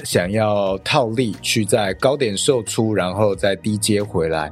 [0.04, 4.52] 想要套利，去在高点售出，然后再低接回来，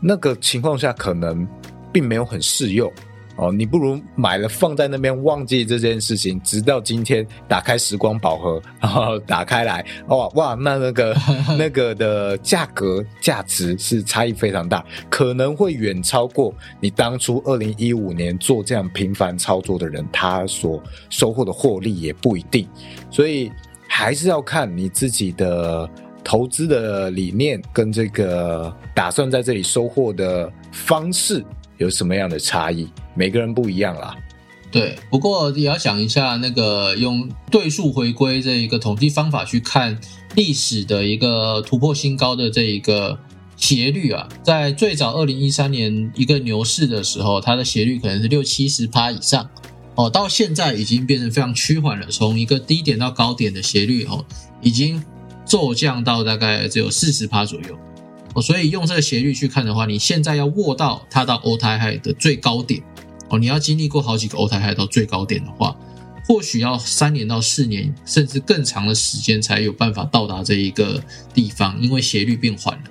[0.00, 1.46] 那个情况下可能
[1.92, 2.92] 并没有很适用。
[3.36, 11.16] 哦，你不如买了放在那边忘记这件事情，直到今天打开时光宝盒，然后打开来，哇 哇，那那个
[11.58, 20.80] 那个的价格价值是差异非常大，可能会远超过你当初二零一五年做这样频繁操作的人，他所
[21.10, 22.68] 收获的获利也不一定，
[23.10, 23.50] 所以
[23.96, 25.88] 还是要看你自己的
[26.24, 31.44] 投资的理念跟这个打算在这里收获的方式。
[31.78, 32.88] 有什么样的差异？
[33.14, 34.16] 每个人不一样啦。
[34.72, 39.96] 对，不过也要想一下，那个用对数回归这一个统计方法去看
[40.34, 43.16] 历史的一个突破新高的这一个
[43.56, 49.48] 斜率啊，在最早二零一三年一个牛市的时候，它的斜率可能是六七十趴以上
[49.96, 54.24] 哦，到现在已经变成非常趋缓了，从一个低点到高点的斜率哦，
[54.60, 55.02] 已经
[55.44, 57.78] 骤降到大概只有四十趴左右。
[58.34, 62.82] 哦，所以用这个斜率去看的话，你现在要握到它到欧台海的最高点，
[63.28, 65.76] 哦，你要经历过好几个欧台海到最高点的话，
[66.26, 71.00] 或许要三年到四年，甚至更长的时间才有办法到达这一个
[71.32, 72.90] 地方，因为斜率变缓了。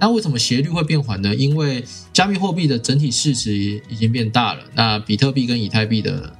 [0.00, 1.34] 那为什么斜率会变缓呢？
[1.34, 3.52] 因为加密货币的整体市值
[3.88, 6.32] 已经变大了，那比特币跟以太币的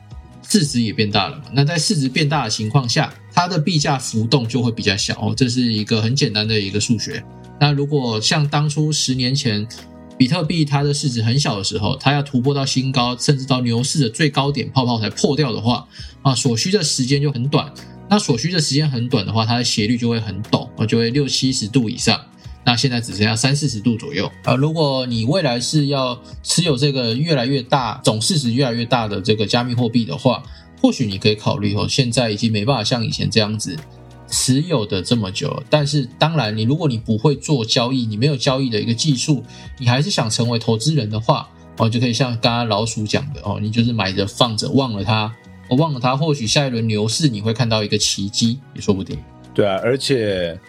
[0.49, 1.45] 市值也变大了嘛。
[1.53, 7.23] 那在市值变大的情况下，它的币价浮动就会比较小哦，这是一个很简单的一个数学。
[7.61, 9.67] 那如果像当初十年前，
[10.17, 15.87] 比特币它的市值很小的时候，它要突破到新高，甚至到牛市的最高点泡泡才破掉的话，
[16.23, 17.73] 啊，所需的时间就很短。
[18.09, 22.21] 那所需的时间很短的话，它的斜率就会很陡，啊，就会六七十度以上。
[22.69, 24.31] 那现在只剩下三四十度左右。
[24.45, 30.43] 啊，如果你未来是要持有这个越来越大、总市值越来越大的这个加密货币的话，
[30.83, 33.75] 或许你可以考虑哦，现在已经没办法像以前这样子。
[34.31, 39.43] 持有的这么久，但是当然，你如果你不会做交易，你没有交易的一个技术，
[39.79, 45.35] 你还是想成为投资人的话，哦，就可以像刚刚老鼠讲的哦，你就是买着放着，忘了它，
[45.71, 49.19] 我忘了它，或许下一轮牛市你会看到一个奇迹，也说不定。
[49.55, 50.61] 对啊，而且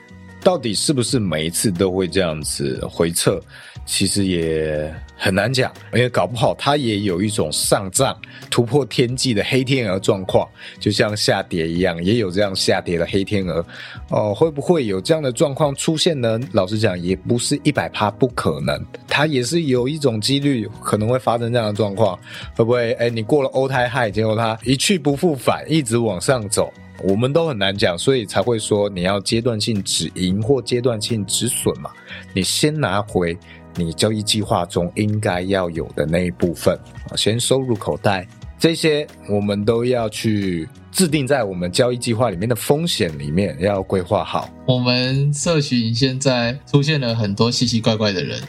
[0.44, 3.40] 到底是不是每一次都会这样子回撤？
[3.86, 8.16] 其实也很难讲，因为搞不好它也有一种上涨、
[8.52, 10.48] 突破天际的黑天鹅状况，
[10.80, 13.66] 就像下跌一样，也有这样下跌的黑天鹅。
[14.10, 16.40] 哦，会不会有这样的状况出现呢？
[16.52, 22.16] 老实讲，也不是一百趴不可能，它也是有一种几率可能会发生这样的状况。
[22.56, 22.94] 会不会？
[22.94, 26.72] 哎，你过了欧泰海，结果它一去不复返，一直往上走，
[27.04, 31.90] 我们都很难讲，所以才会说你要阶段性止盈或阶段性止损嘛。
[32.34, 33.38] 你先拿回。
[33.76, 36.76] 你交易计划中应该要有的那一部分
[37.08, 44.50] 啊，先收入口袋，这些我们都要去制定在我们交易计划里面的风险里面，要规划好。
[44.66, 48.42] 我们社群现在出现了很多奇奇怪怪的人。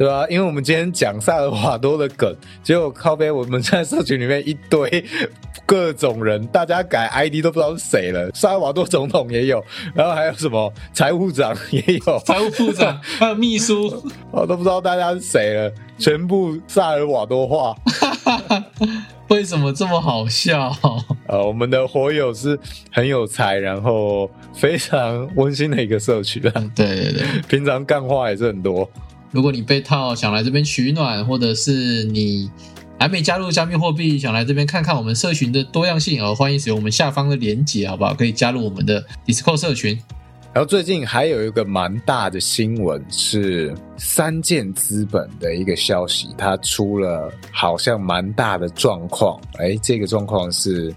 [0.00, 5.04] 对啊，因为我们今天讲萨尔瓦多的梗，结果靠边，我们在社群里面一堆
[5.66, 8.30] 各种人，大家改 ID 都不知道是谁了。
[8.32, 9.62] 萨尔瓦多总统也有，
[9.94, 17.76] 然后还有什么财务长也有，财务部长还有秘书， 我都不知道大家是谁了，全部萨尔瓦多话。
[19.28, 20.74] 为什么这么好笑？
[21.28, 22.58] 呃，我们的火友是
[22.90, 26.40] 很有才，然后非常温馨的一个社区。
[26.40, 28.90] 对对对，平常干话也是很多。
[29.32, 32.50] 如果你被套想来这边取暖，或者是你
[32.98, 38.12] 还没加入加密货币，想来这边看看我们社群的多样性，呃，欢迎使用我们下方的连接，好不好？
[38.12, 39.98] 可以加入我们的 Discord 社群。
[40.52, 49.40] 然后最近还有一个蛮大的新闻是三箭资本的一个消息，它出了好像蛮大的状况。
[49.58, 50.92] 哎，这个状况是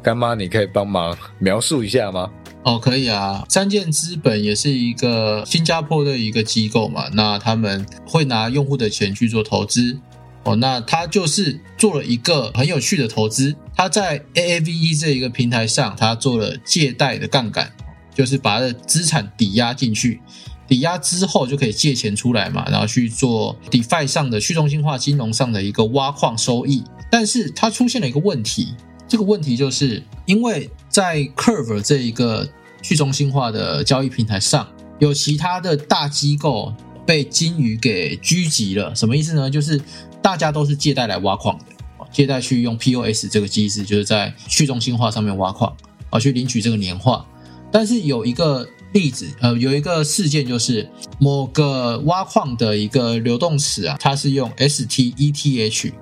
[0.00, 2.30] 干妈，你可以帮忙描述一下吗？
[2.66, 3.44] 哦，可以啊。
[3.48, 10.00] 三箭资本也是一个新加坡的一个机构嘛，那他们会拿用户的钱去做投资。
[10.42, 13.54] 哦，那他就是做了一个很有趣的投资。
[13.76, 17.70] 他在 AAVE 这一个平台上，他做了借贷的杠杆，
[18.12, 20.20] 就是把他的资产抵押进去，
[20.66, 26.82] 抵押之后就可以借钱出来嘛，然后去做 DeFi 上的去中心化金融上的一个挖矿收益。
[27.08, 28.74] 但是它出现了一个问题，
[29.08, 32.48] 这个问题就是因为在 Curve 这一个
[32.82, 36.72] 去中心化的交易平台上有其他的大机构
[37.04, 39.48] 被金鱼给狙击了，什么意思呢？
[39.50, 39.80] 就是
[40.20, 41.64] 大家都是借贷来挖矿的，
[42.10, 45.76] 借贷去用 POS 这个机制，就是在去中心化上面挖矿。
[46.08, 47.26] 啊去领取这个年化。
[47.72, 50.88] 但是有一个例子，呃，有一个事件就是
[51.18, 55.92] 某个挖矿的一个流动池啊，它是用 STETH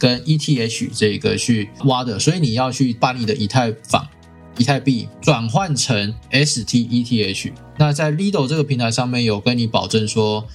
[0.00, 4.08] 跟 ETH 这个去挖的，所以你要去把你的以太坊、
[4.56, 7.52] 以太币转换成 STETH。
[7.76, 10.46] 那在 Lido 这个平台上面有跟你保证说，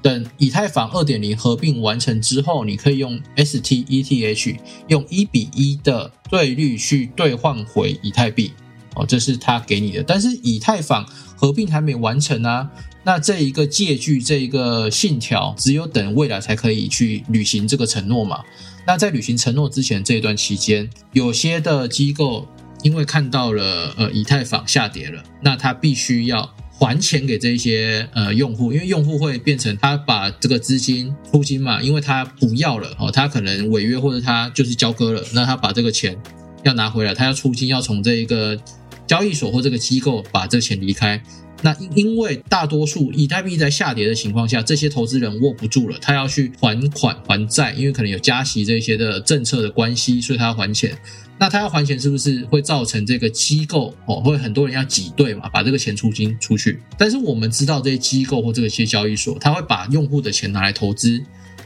[0.00, 8.52] 等以太坊二点零合并完成之后，你可以用 STETH 用一比一的汇率去兑换回以太币。
[8.94, 12.70] 哦，这是他给你的，但是以太坊合并还没完成啊。
[13.04, 18.44] 那这一个借据，这一个信条，只有等未来才可以去履行这个承诺嘛。
[18.86, 22.48] 那在履行承诺之前这一段期间，有些的机构
[22.82, 36.16] 因为看到了呃以太坊下跌了，那他必须要还钱给这些呃用户，因为用户会变成他把这个资金出金嘛，因为他不要了哦，他可能违约或者他就是交割了，那他把这个钱
[36.62, 38.58] 要拿回来，他要出金，要从这一个。
[39.04, 41.22] 交易所或这个机构把这钱离开，
[41.62, 50.98] 那因为大多数以太币在下跌的情况下，这些投资人握不住了，他要去还款还债，因为可能有加息这些的政策的关系，所以他要还钱。
[51.38, 56.80] 那他要还钱，是不是会造成这个机构哦，会很多人要挤兑嘛，把这个钱出金出去？
[56.98, 61.22] 但是我们知道这些机构或这些交易所，他会把用户的钱拿来投资。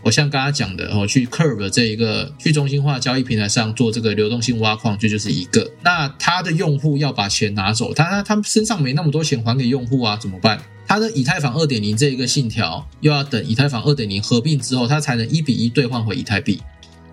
[0.07, 5.68] 我像刚刚讲的，哦，去 Curve 这一个去中心化交易平台上做这个流动性挖矿，这就是一个。
[5.82, 10.62] 那他的用户要把钱拿走，他他他身上没那么多钱还给用户啊，怎么办？
[10.86, 16.62] 他的以太坊二点零这一个信条又要等以太坊二点零合并之后，他才能一比一兑换回以太币。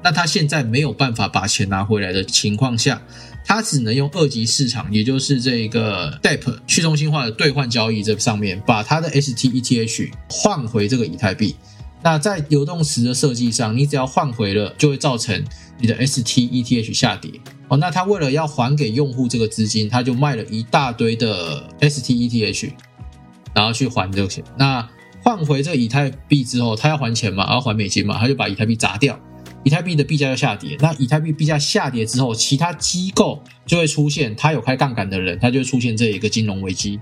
[0.04, 3.02] 那他现在没有办法把钱拿回来的情况下，
[3.44, 11.56] 他只能用二级市场，也就是这个 DEP 去中心化的兑换交易这上面，把他的 STETH 换回这个以太币。
[12.04, 15.42] 那在流动池的设计上，你只要换回了，就会造成
[15.80, 17.32] 你的 STETH 下跌
[17.70, 17.78] 哦。
[17.78, 22.72] 那他为了要还给用户这个资金，他就卖了一大堆的 STETH，
[23.56, 24.44] 然后去还这个钱。
[24.60, 24.86] 那
[25.24, 29.18] 换回这个以太币之后，他要还钱嘛，要还美金嘛，他就把以太币砸掉，
[29.64, 30.76] 以太币的币价要下跌。
[30.82, 37.00] 那以太币币价下跌之后，其他机构就会出现，他有开杠杆的人，他就会出现这一个金融危机，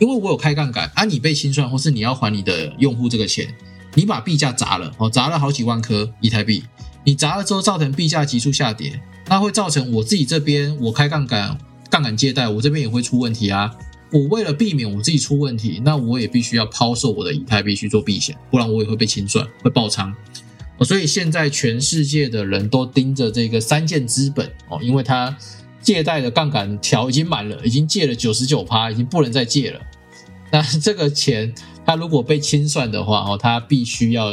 [0.00, 3.46] 因为我有开杠杆，啊，你被清算，或是你要还你的用户这个钱。
[3.94, 6.62] 你把币价砸了哦，砸了好几万颗以太币，
[7.04, 11.58] 你砸了之后造成币价急速下跌，那会造成我自己这边我开杠杆
[11.90, 13.74] 杠杆借贷，我这边也会出问题啊。
[14.12, 20.14] 我为了避免我自己出问题，那我也必须要抛售我的以太币去做避险，不然我也会被清算，会爆仓。
[20.82, 25.36] 所以现在全世界的人都盯着这个三箭资本哦，因为它
[25.82, 29.80] 借贷的杠杆条已经满了，已经借了九十九趴，已经不能再借了。
[30.52, 31.52] 那这个钱。
[31.90, 34.30] 他如果被清算的话，哦，他必须要，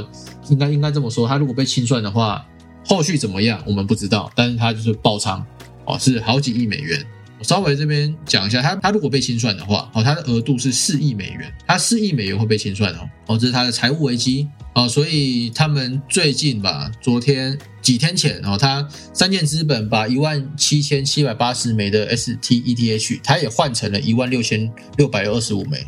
[0.48, 2.46] 应该应该这么说，他如果被清算的话，
[2.86, 5.44] 后续怎么样，我们不知道，但是他就是爆仓，
[5.84, 7.04] 哦，是好几亿美元。
[7.40, 25.84] 我稍微这边讲一下，他他如果被清算的话，哦，他的额度是四亿美元，他四亿美元会被清算哦，哦，这是他的财务危机，哦，所以他们最近吧，昨天几天前，哦，他三箭资本把一万七千七百八十枚的 STETH，他也换成了一万六千六百二十五枚。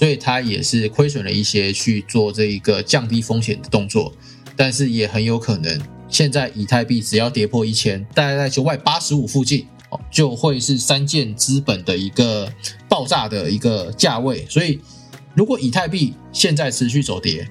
[0.00, 4.14] 所以它也是亏损了一些去做这一个降低风险的动作，
[4.56, 5.78] 但是也很有可能，
[6.08, 9.66] 现在以太币只要跌破一千，大概在九百八十五附近，
[10.10, 12.50] 就会是三件资本的一个
[12.88, 14.46] 爆炸的一个价位。
[14.48, 14.80] 所以
[15.34, 17.46] 如果以太币现在持续走跌，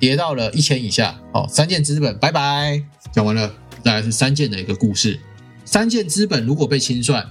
[0.00, 2.82] 跌到了一千以下，哦，三件资本拜拜，
[3.12, 5.20] 讲完了，大概是三件的一个故事。
[5.66, 7.30] 三件资本如果被清算，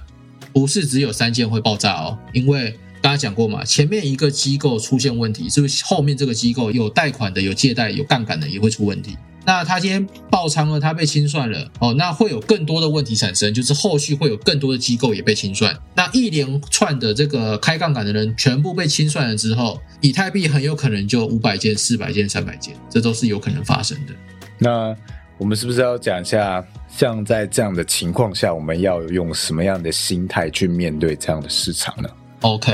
[0.52, 2.78] 不是只有三件会爆炸哦，因为。
[3.02, 9.18] 大家讲过嘛，前面一个机构出现问题，是不是后面这个机构有贷款的、有借贷、有杠杆的也会出问题？
[9.44, 15.76] 那他今天爆仓了，他被清算了，哦，那会有更多的问题产生，就是后续会有更多的机构也被清算。
[15.96, 24.12] 那一连串的这个开杠杆的人全部被清算了之后，以太币很有可能就五百件、四百件、三百件，这都是有可能发生的。
[24.58, 24.96] 那
[25.38, 26.64] 我们是不是要讲一下，
[26.96, 32.08] 像在这样的情况下，我们要用什么样的心态去面对这样的市场呢
[32.42, 32.72] ？OK，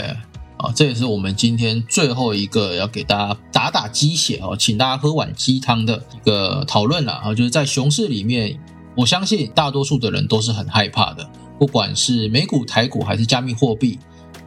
[0.56, 8.58] 啊，这也是我们今天最后一个要给大家打打鸡血哦，请大家喝碗鸡汤的一个讨论了啊，就是在熊市里面，
[8.96, 13.98] 我相信大多数的人都是很害怕的，不管是美股、台股还是加密货币，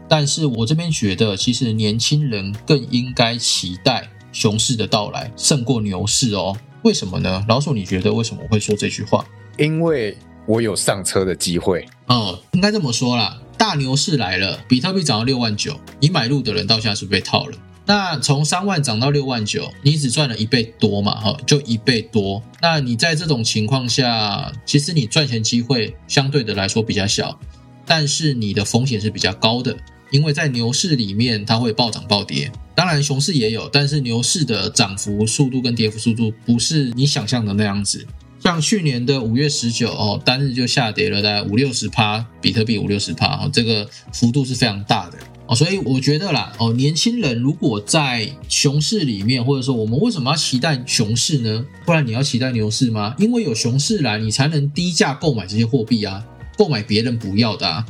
[0.09, 6.55] 但是我这边觉得，其实年轻人更应该期待熊市的到来，胜过牛市哦。
[6.83, 7.45] 为什么呢？
[7.47, 9.23] 老鼠，你觉得为什么会说这句话？
[9.57, 10.17] 因为
[10.47, 13.37] 我有上车的机会哦，应该这么说啦。
[13.61, 17.55] 大牛市来了，比特币涨到六万九，你买入的人到现在是被套了。
[17.85, 21.13] 那从三万涨到六万九，你只赚了一倍多嘛？
[21.21, 22.41] 哈，就一倍多。
[22.59, 27.39] 那你在这种情况下，其实你赚钱机会相对的来说比较小。
[27.85, 29.77] 但是你的风险是比较高的，
[30.09, 32.51] 因为在牛市里面它会暴涨暴跌。
[32.73, 38.07] 当然熊市也有，但是牛市的涨幅速度跟跌幅速度不是你想象的那样子。
[38.43, 45.55] 像去年的五月十九哦，单日就下跌了大概五六十趴，比特币五六十趴哦，这个幅度是非常大的哦。
[45.55, 51.63] 所以我觉得啦哦，年轻人如果在熊市里面，或者说我们为什么要期待熊市呢？
[51.85, 53.13] 不然你要期待牛市吗？
[53.19, 56.25] 因为有熊市来，你才能低价购买这些货币啊，
[56.57, 57.85] 购买别人不要的啊。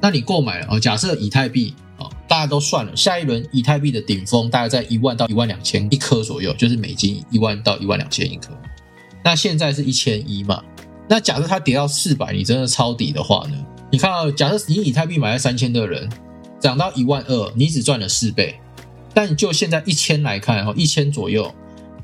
[0.00, 8.56] 那你购买了哦，假设以太币哦，大家都算了，下一轮以太币的顶峰大概在一万到一万两千一颗左右，就是美金一万到一万两千一颗。
[9.24, 10.62] 那现在是一千一嘛？
[11.08, 13.56] 那假设它跌到四百，你真的抄底的话呢？
[13.90, 16.08] 你看啊，假设你以太币买了三千的人，
[16.60, 18.58] 涨到一万二，你只赚了四倍。
[19.14, 21.52] 但就现在一千来看哈，一千左右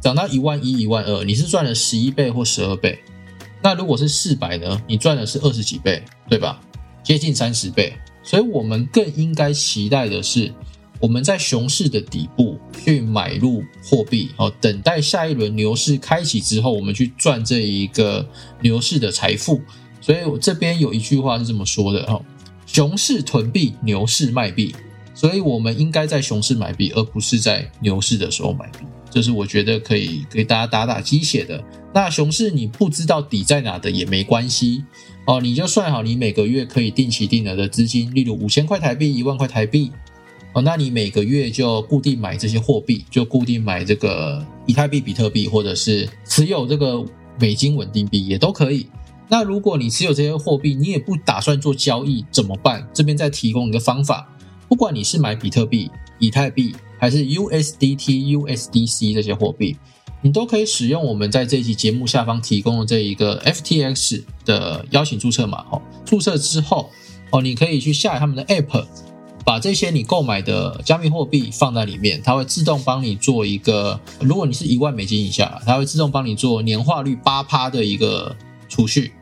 [0.01, 2.99] 涨到一万一、一万二，你是赚了十一倍或十二倍。
[3.63, 4.83] 那如果是四百呢？
[4.87, 6.61] 你赚的是二十几倍，对吧？
[7.03, 7.95] 接近三十倍。
[8.23, 10.53] 所以我们更应该期待的是。
[11.05, 18.27] 我们在熊市的底部去买入货币哦，等待下一轮牛市开启之后，我们去赚这一个
[18.63, 19.61] 牛市的财富。
[20.01, 22.25] 所以我这边有一句话是这么说的哦：
[22.65, 24.75] 熊市囤币，牛市卖币。
[25.15, 28.87] 所以我们应该在熊市买币，而不是在牛市的时候买币。
[29.11, 31.63] 这是我觉得可以给大家打打鸡血的。
[31.93, 34.83] 那熊市你不知道底在哪的也没关系
[35.27, 39.93] 哦，你就算好你每个月可以定期定额的资金，例如五千块台币、一万块台币。
[40.55, 47.05] 哦，那你每个月就固定买这些货币，就固定买这个以太币、比特币，或者是持有这个
[47.41, 48.87] 美金稳定币也都可以。
[49.29, 52.87] 那如果你持有这些货币，你也不打算做交易，怎么办？
[52.95, 54.29] 这边再提供一个方法，
[54.69, 55.91] 不管你是买比特币、
[56.21, 59.77] 以太币，还是 USDT、USDC 这些货币，
[60.23, 65.65] 你都可以使用我们在这期节目下方提供的这一个 FTX 的邀请注册码。
[65.73, 66.91] 哦，注册之后，
[67.33, 68.87] 哦，你可以去下载他们的 App。
[69.45, 78.35] 把这些你购买的加密货币放在里面，它会自动帮你做一个，如果你是一万美金以下，它会自动帮你做年化率八趴的一个
[78.69, 79.13] 储蓄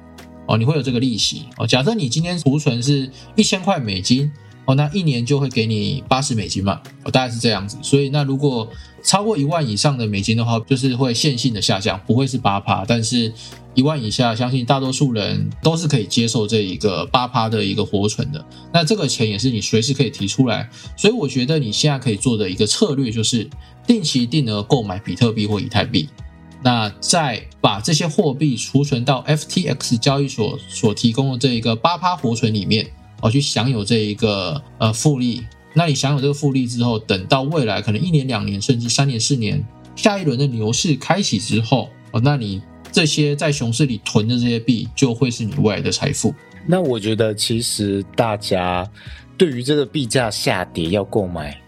[0.46, 1.66] 哦，你会有这个利息哦。
[1.66, 4.30] 假设你今天储存是一千块美金
[4.74, 6.80] 那一年就会给你八十美金嘛，
[7.12, 7.76] 大概是这样子。
[7.82, 8.68] 所以那如果
[9.02, 13.32] 超过一万以上的美金的话，就是会线性的下降，不会是八趴，但是。
[13.74, 18.44] 一万以下，相信大多数人都是可以接受这一个八趴的一个活存的。
[18.70, 23.48] 那这个钱也是你随时可以提出来，所以我觉得你现在可以做的一个策略就是
[23.86, 26.06] 定期定额购买比特币或以太币，
[26.62, 32.86] 那再把这些货币储存到 FTX 交易所所提供的这一个八趴活存里面，
[33.22, 35.42] 哦，去享有这一个呃复利。
[35.72, 39.64] 那你享有这个复利之后，等到未来可能一年、两年，甚至三年、四年，
[39.96, 42.60] 下一轮的牛市开启之后，哦，那你。
[42.94, 46.34] 这些在熊市里囤的这些币，就会是你未来的财富。
[46.66, 48.86] 那我觉得，其实大家
[49.38, 51.58] 对于这个币价下跌要购买，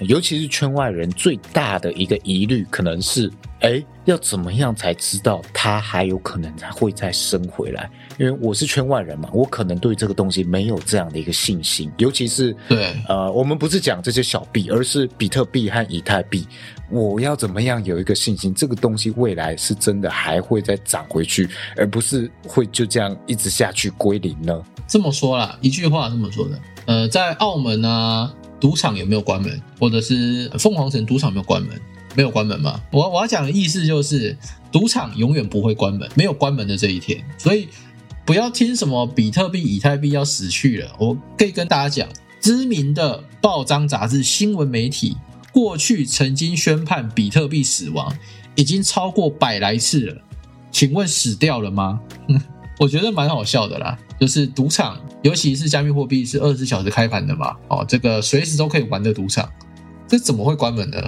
[0.00, 7.90] 尤其是圈外人最大的一个疑虑，可能是：哎，要怎么样才知道它还有可能才会再升回来？
[8.18, 11.90] 因为我是圈外人嘛，我可能对这个东西没有这样的一个信心。
[11.98, 16.46] 尤其是对，呃，我们不是讲这些小币，而是比特币和以太币。
[16.90, 24.62] 我要怎么样有一个信心，这个东西未来是真的还会再涨回去，而不是会就这样一直下去归零呢？
[24.86, 26.58] 这么说啦，一句话这么说的。
[26.86, 29.60] 呃，在澳门呢，赌场有没有关门？
[29.80, 31.80] 或者是凤凰城赌场有没有关门？
[32.14, 32.80] 没有关门吗？
[32.92, 34.36] 我我要讲的意思就是，
[34.70, 37.20] 赌场永远不会关门，没有关门的这一天。
[37.36, 37.68] 所以
[38.24, 40.90] 不要听什么比特币、以太币要死去了。
[40.98, 42.08] 我可以跟大家讲，
[42.40, 45.16] 知名的报章、杂志、新闻媒体。
[45.52, 48.12] 过去曾经宣判比特币死亡，
[48.56, 50.16] 已经超过百来次了。
[50.72, 52.00] 请问死掉了吗？
[52.80, 53.96] 我觉得蛮好笑的啦。
[54.18, 59.48] 就是赌场，尤其是加密货币是二十四小时开盘的嘛，哦，这个随时都可以玩的赌场，
[60.08, 60.98] 这怎么会关门呢？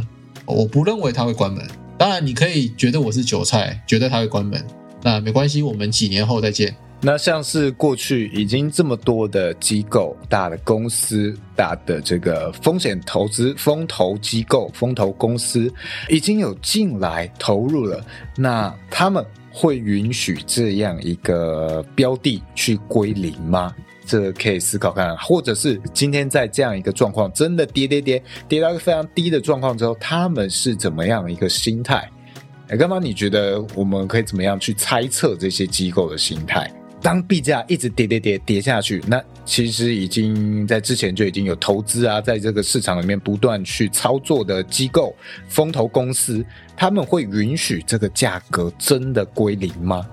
[0.44, 1.66] 我不认为它会关门。
[1.98, 4.64] 当然，你可以觉得我是韭菜，觉得它会关门，
[5.02, 6.76] 那没关系，我们几年后再见。
[7.02, 15.72] 那像是过去已经这么多的机构、大的公司、大的这个风险投资风投机构、风投公司
[16.08, 23.74] 已经有进来投入了，那他们会允许这样一个标的去归零吗？
[24.06, 32.08] 这可以思考看，或者是今天在这样一个状况真的跌跌跌跌到一个非常低的状况之后，他们是怎么样一个心态？
[32.68, 36.72] 哎，刚刚你觉得我们可以怎么样去猜测这些机构的心态？
[37.06, 45.14] 当币价一直跌跌跌跌下去，那其实已经在之前就已经有投资啊，在这个市场里面不断去操作的机构、
[45.46, 46.44] 风投公司，
[46.76, 50.04] 他们会允许这个价格真的归零吗？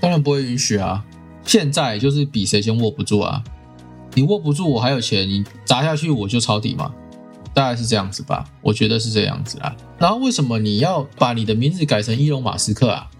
[0.00, 1.04] 当然不会允许啊！
[1.44, 3.44] 现在就是比谁先握不住啊！
[4.14, 6.94] 你握不住我还有钱，你砸下去我就抄底嘛，
[7.52, 9.76] 大概是这样子吧，我觉得是这样子啊。
[9.98, 13.10] 然后为什么你要把你的名字改成伊隆马斯克啊？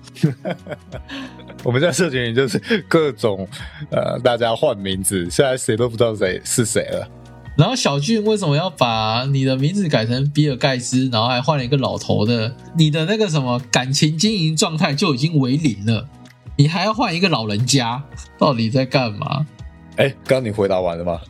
[1.62, 2.58] 我们在社群里就是
[2.88, 3.46] 各种
[3.90, 7.08] 呃，大家换名字，现在谁都不知道谁是谁了。
[7.56, 12.54] 然后小俊为什么要把你的名字改成比尔盖茨，然后还换了一个老头的？
[12.76, 16.06] 你的那个什么感情经营状态就已经为零了，
[16.56, 18.02] 你还要换一个老人家，
[18.38, 19.46] 到底在干嘛？
[19.96, 21.20] 哎，刚你回答完了吗？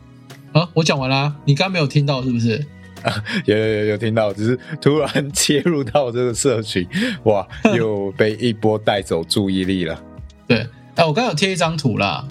[0.51, 2.65] 啊，我讲完啦，你刚没有听到是不是？
[3.45, 6.87] 有有有有听到，只是突然切入到这个社群，
[7.23, 10.01] 哇，又被一波带走注意力了。
[10.47, 12.27] 对，哎，我刚有贴一张图啦，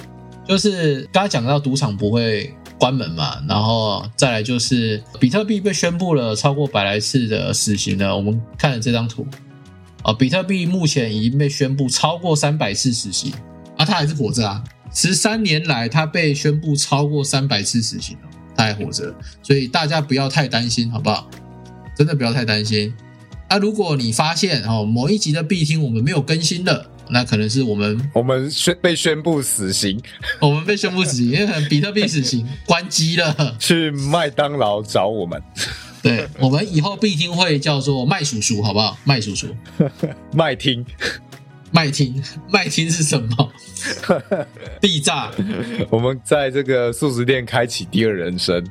[0.46, 8.16] 就是刚刚讲到赌场不会关门嘛，然后再来就是比特币被宣布了超过百来次的死刑了。
[8.16, 9.26] 我们看了这张图，
[10.02, 13.32] 啊，比特币目前已经被宣布超过三百次死刑，
[13.76, 14.62] 啊，他还是活着啊，
[14.92, 18.28] 十三年来他被宣布超过三百次死刑了。
[18.66, 21.28] 他还活着，所以大家不要太担心，好不好？
[21.96, 22.92] 真的不要太担心。
[23.48, 30.00] 那如果你发现哦，某一集的必听我们没有更新了，那可能是我们我们宣被宣布死刑，
[30.40, 35.40] 我们被宣布死刑，因为比特币死刑 关机了，去麦当劳找我们。
[36.02, 38.96] 对，我们以后必听会叫做麦叔叔，好不好？
[39.04, 39.48] 麦叔叔，
[40.34, 40.84] 麦听。
[41.76, 43.52] 麦听， 麦听是什么？
[44.80, 45.30] 地炸。
[45.90, 48.66] 我们在这个素食店开启第二人生，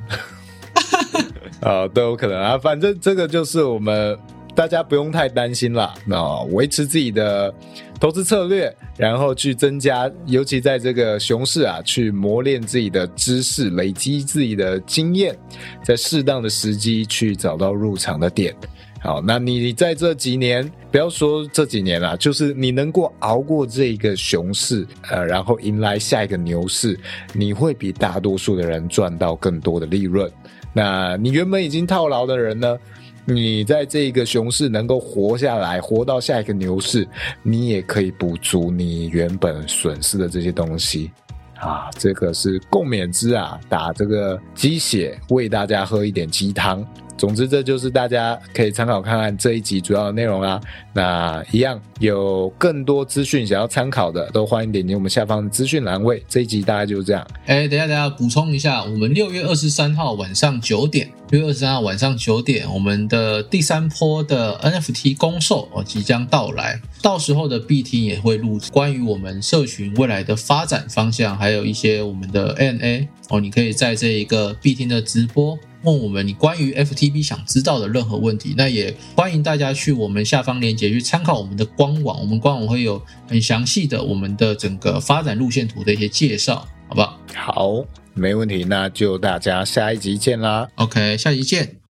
[1.62, 2.58] 啊，都有可能啊。
[2.58, 4.18] 反正这个就是我们
[4.56, 5.94] 大家不用太担心啦。
[6.04, 7.54] 那维持自己的
[8.00, 15.38] 投资策略，然后去增加，尤其在这个熊市啊，去磨练自己的知识，累积自己的经验，
[15.84, 18.52] 在适当的时机去找到入场的点。
[19.00, 26.98] 好，那你在这几年，不要说这几年啦，就是你能够熬过这个熊市，呃，然后迎来下一个牛市，
[27.32, 30.28] 你会比大多数的人赚到更多的利润。
[30.72, 32.76] 那你原本已经套牢的人呢，
[33.24, 37.06] 你在这个熊市能够活下来，活到下一个牛市，
[37.42, 41.12] 你也可以补足你原本损失的这些东西。
[41.60, 46.84] 啊，这个是共勉之啊，打这个鸡血，喂大家喝一点鸡汤。
[47.16, 50.60] 总之，这就是大家可以参考看看这一集主要的内容啦。
[50.92, 56.22] 那一样有更多资讯想要参考的，都欢迎点击我们下方的资讯栏位。
[56.28, 57.26] 这一集大概就是这样。
[57.46, 75.58] 哎，等下等下，补充一下，我们六月二十三号晚上九点，六月二十三号晚上九点，我们的第三波的 NFT 公售哦即将到来，到时候的 B T 也会录关于我们社群未来的发展方向，还有一些我们的 N A 哦，你可以在这一个 B T 的直播。
[75.86, 87.18] 问我们你关于 FTB 想知道的任何问题，那也欢迎大家去我们下方链接去参考我们的官网，我们官网会有很详细的我们的整个发展路线图的一些介绍，好不好？
[87.34, 87.84] 好，
[88.14, 90.68] 没问题，那就大家下一集见啦。
[90.74, 91.85] OK，下一集见。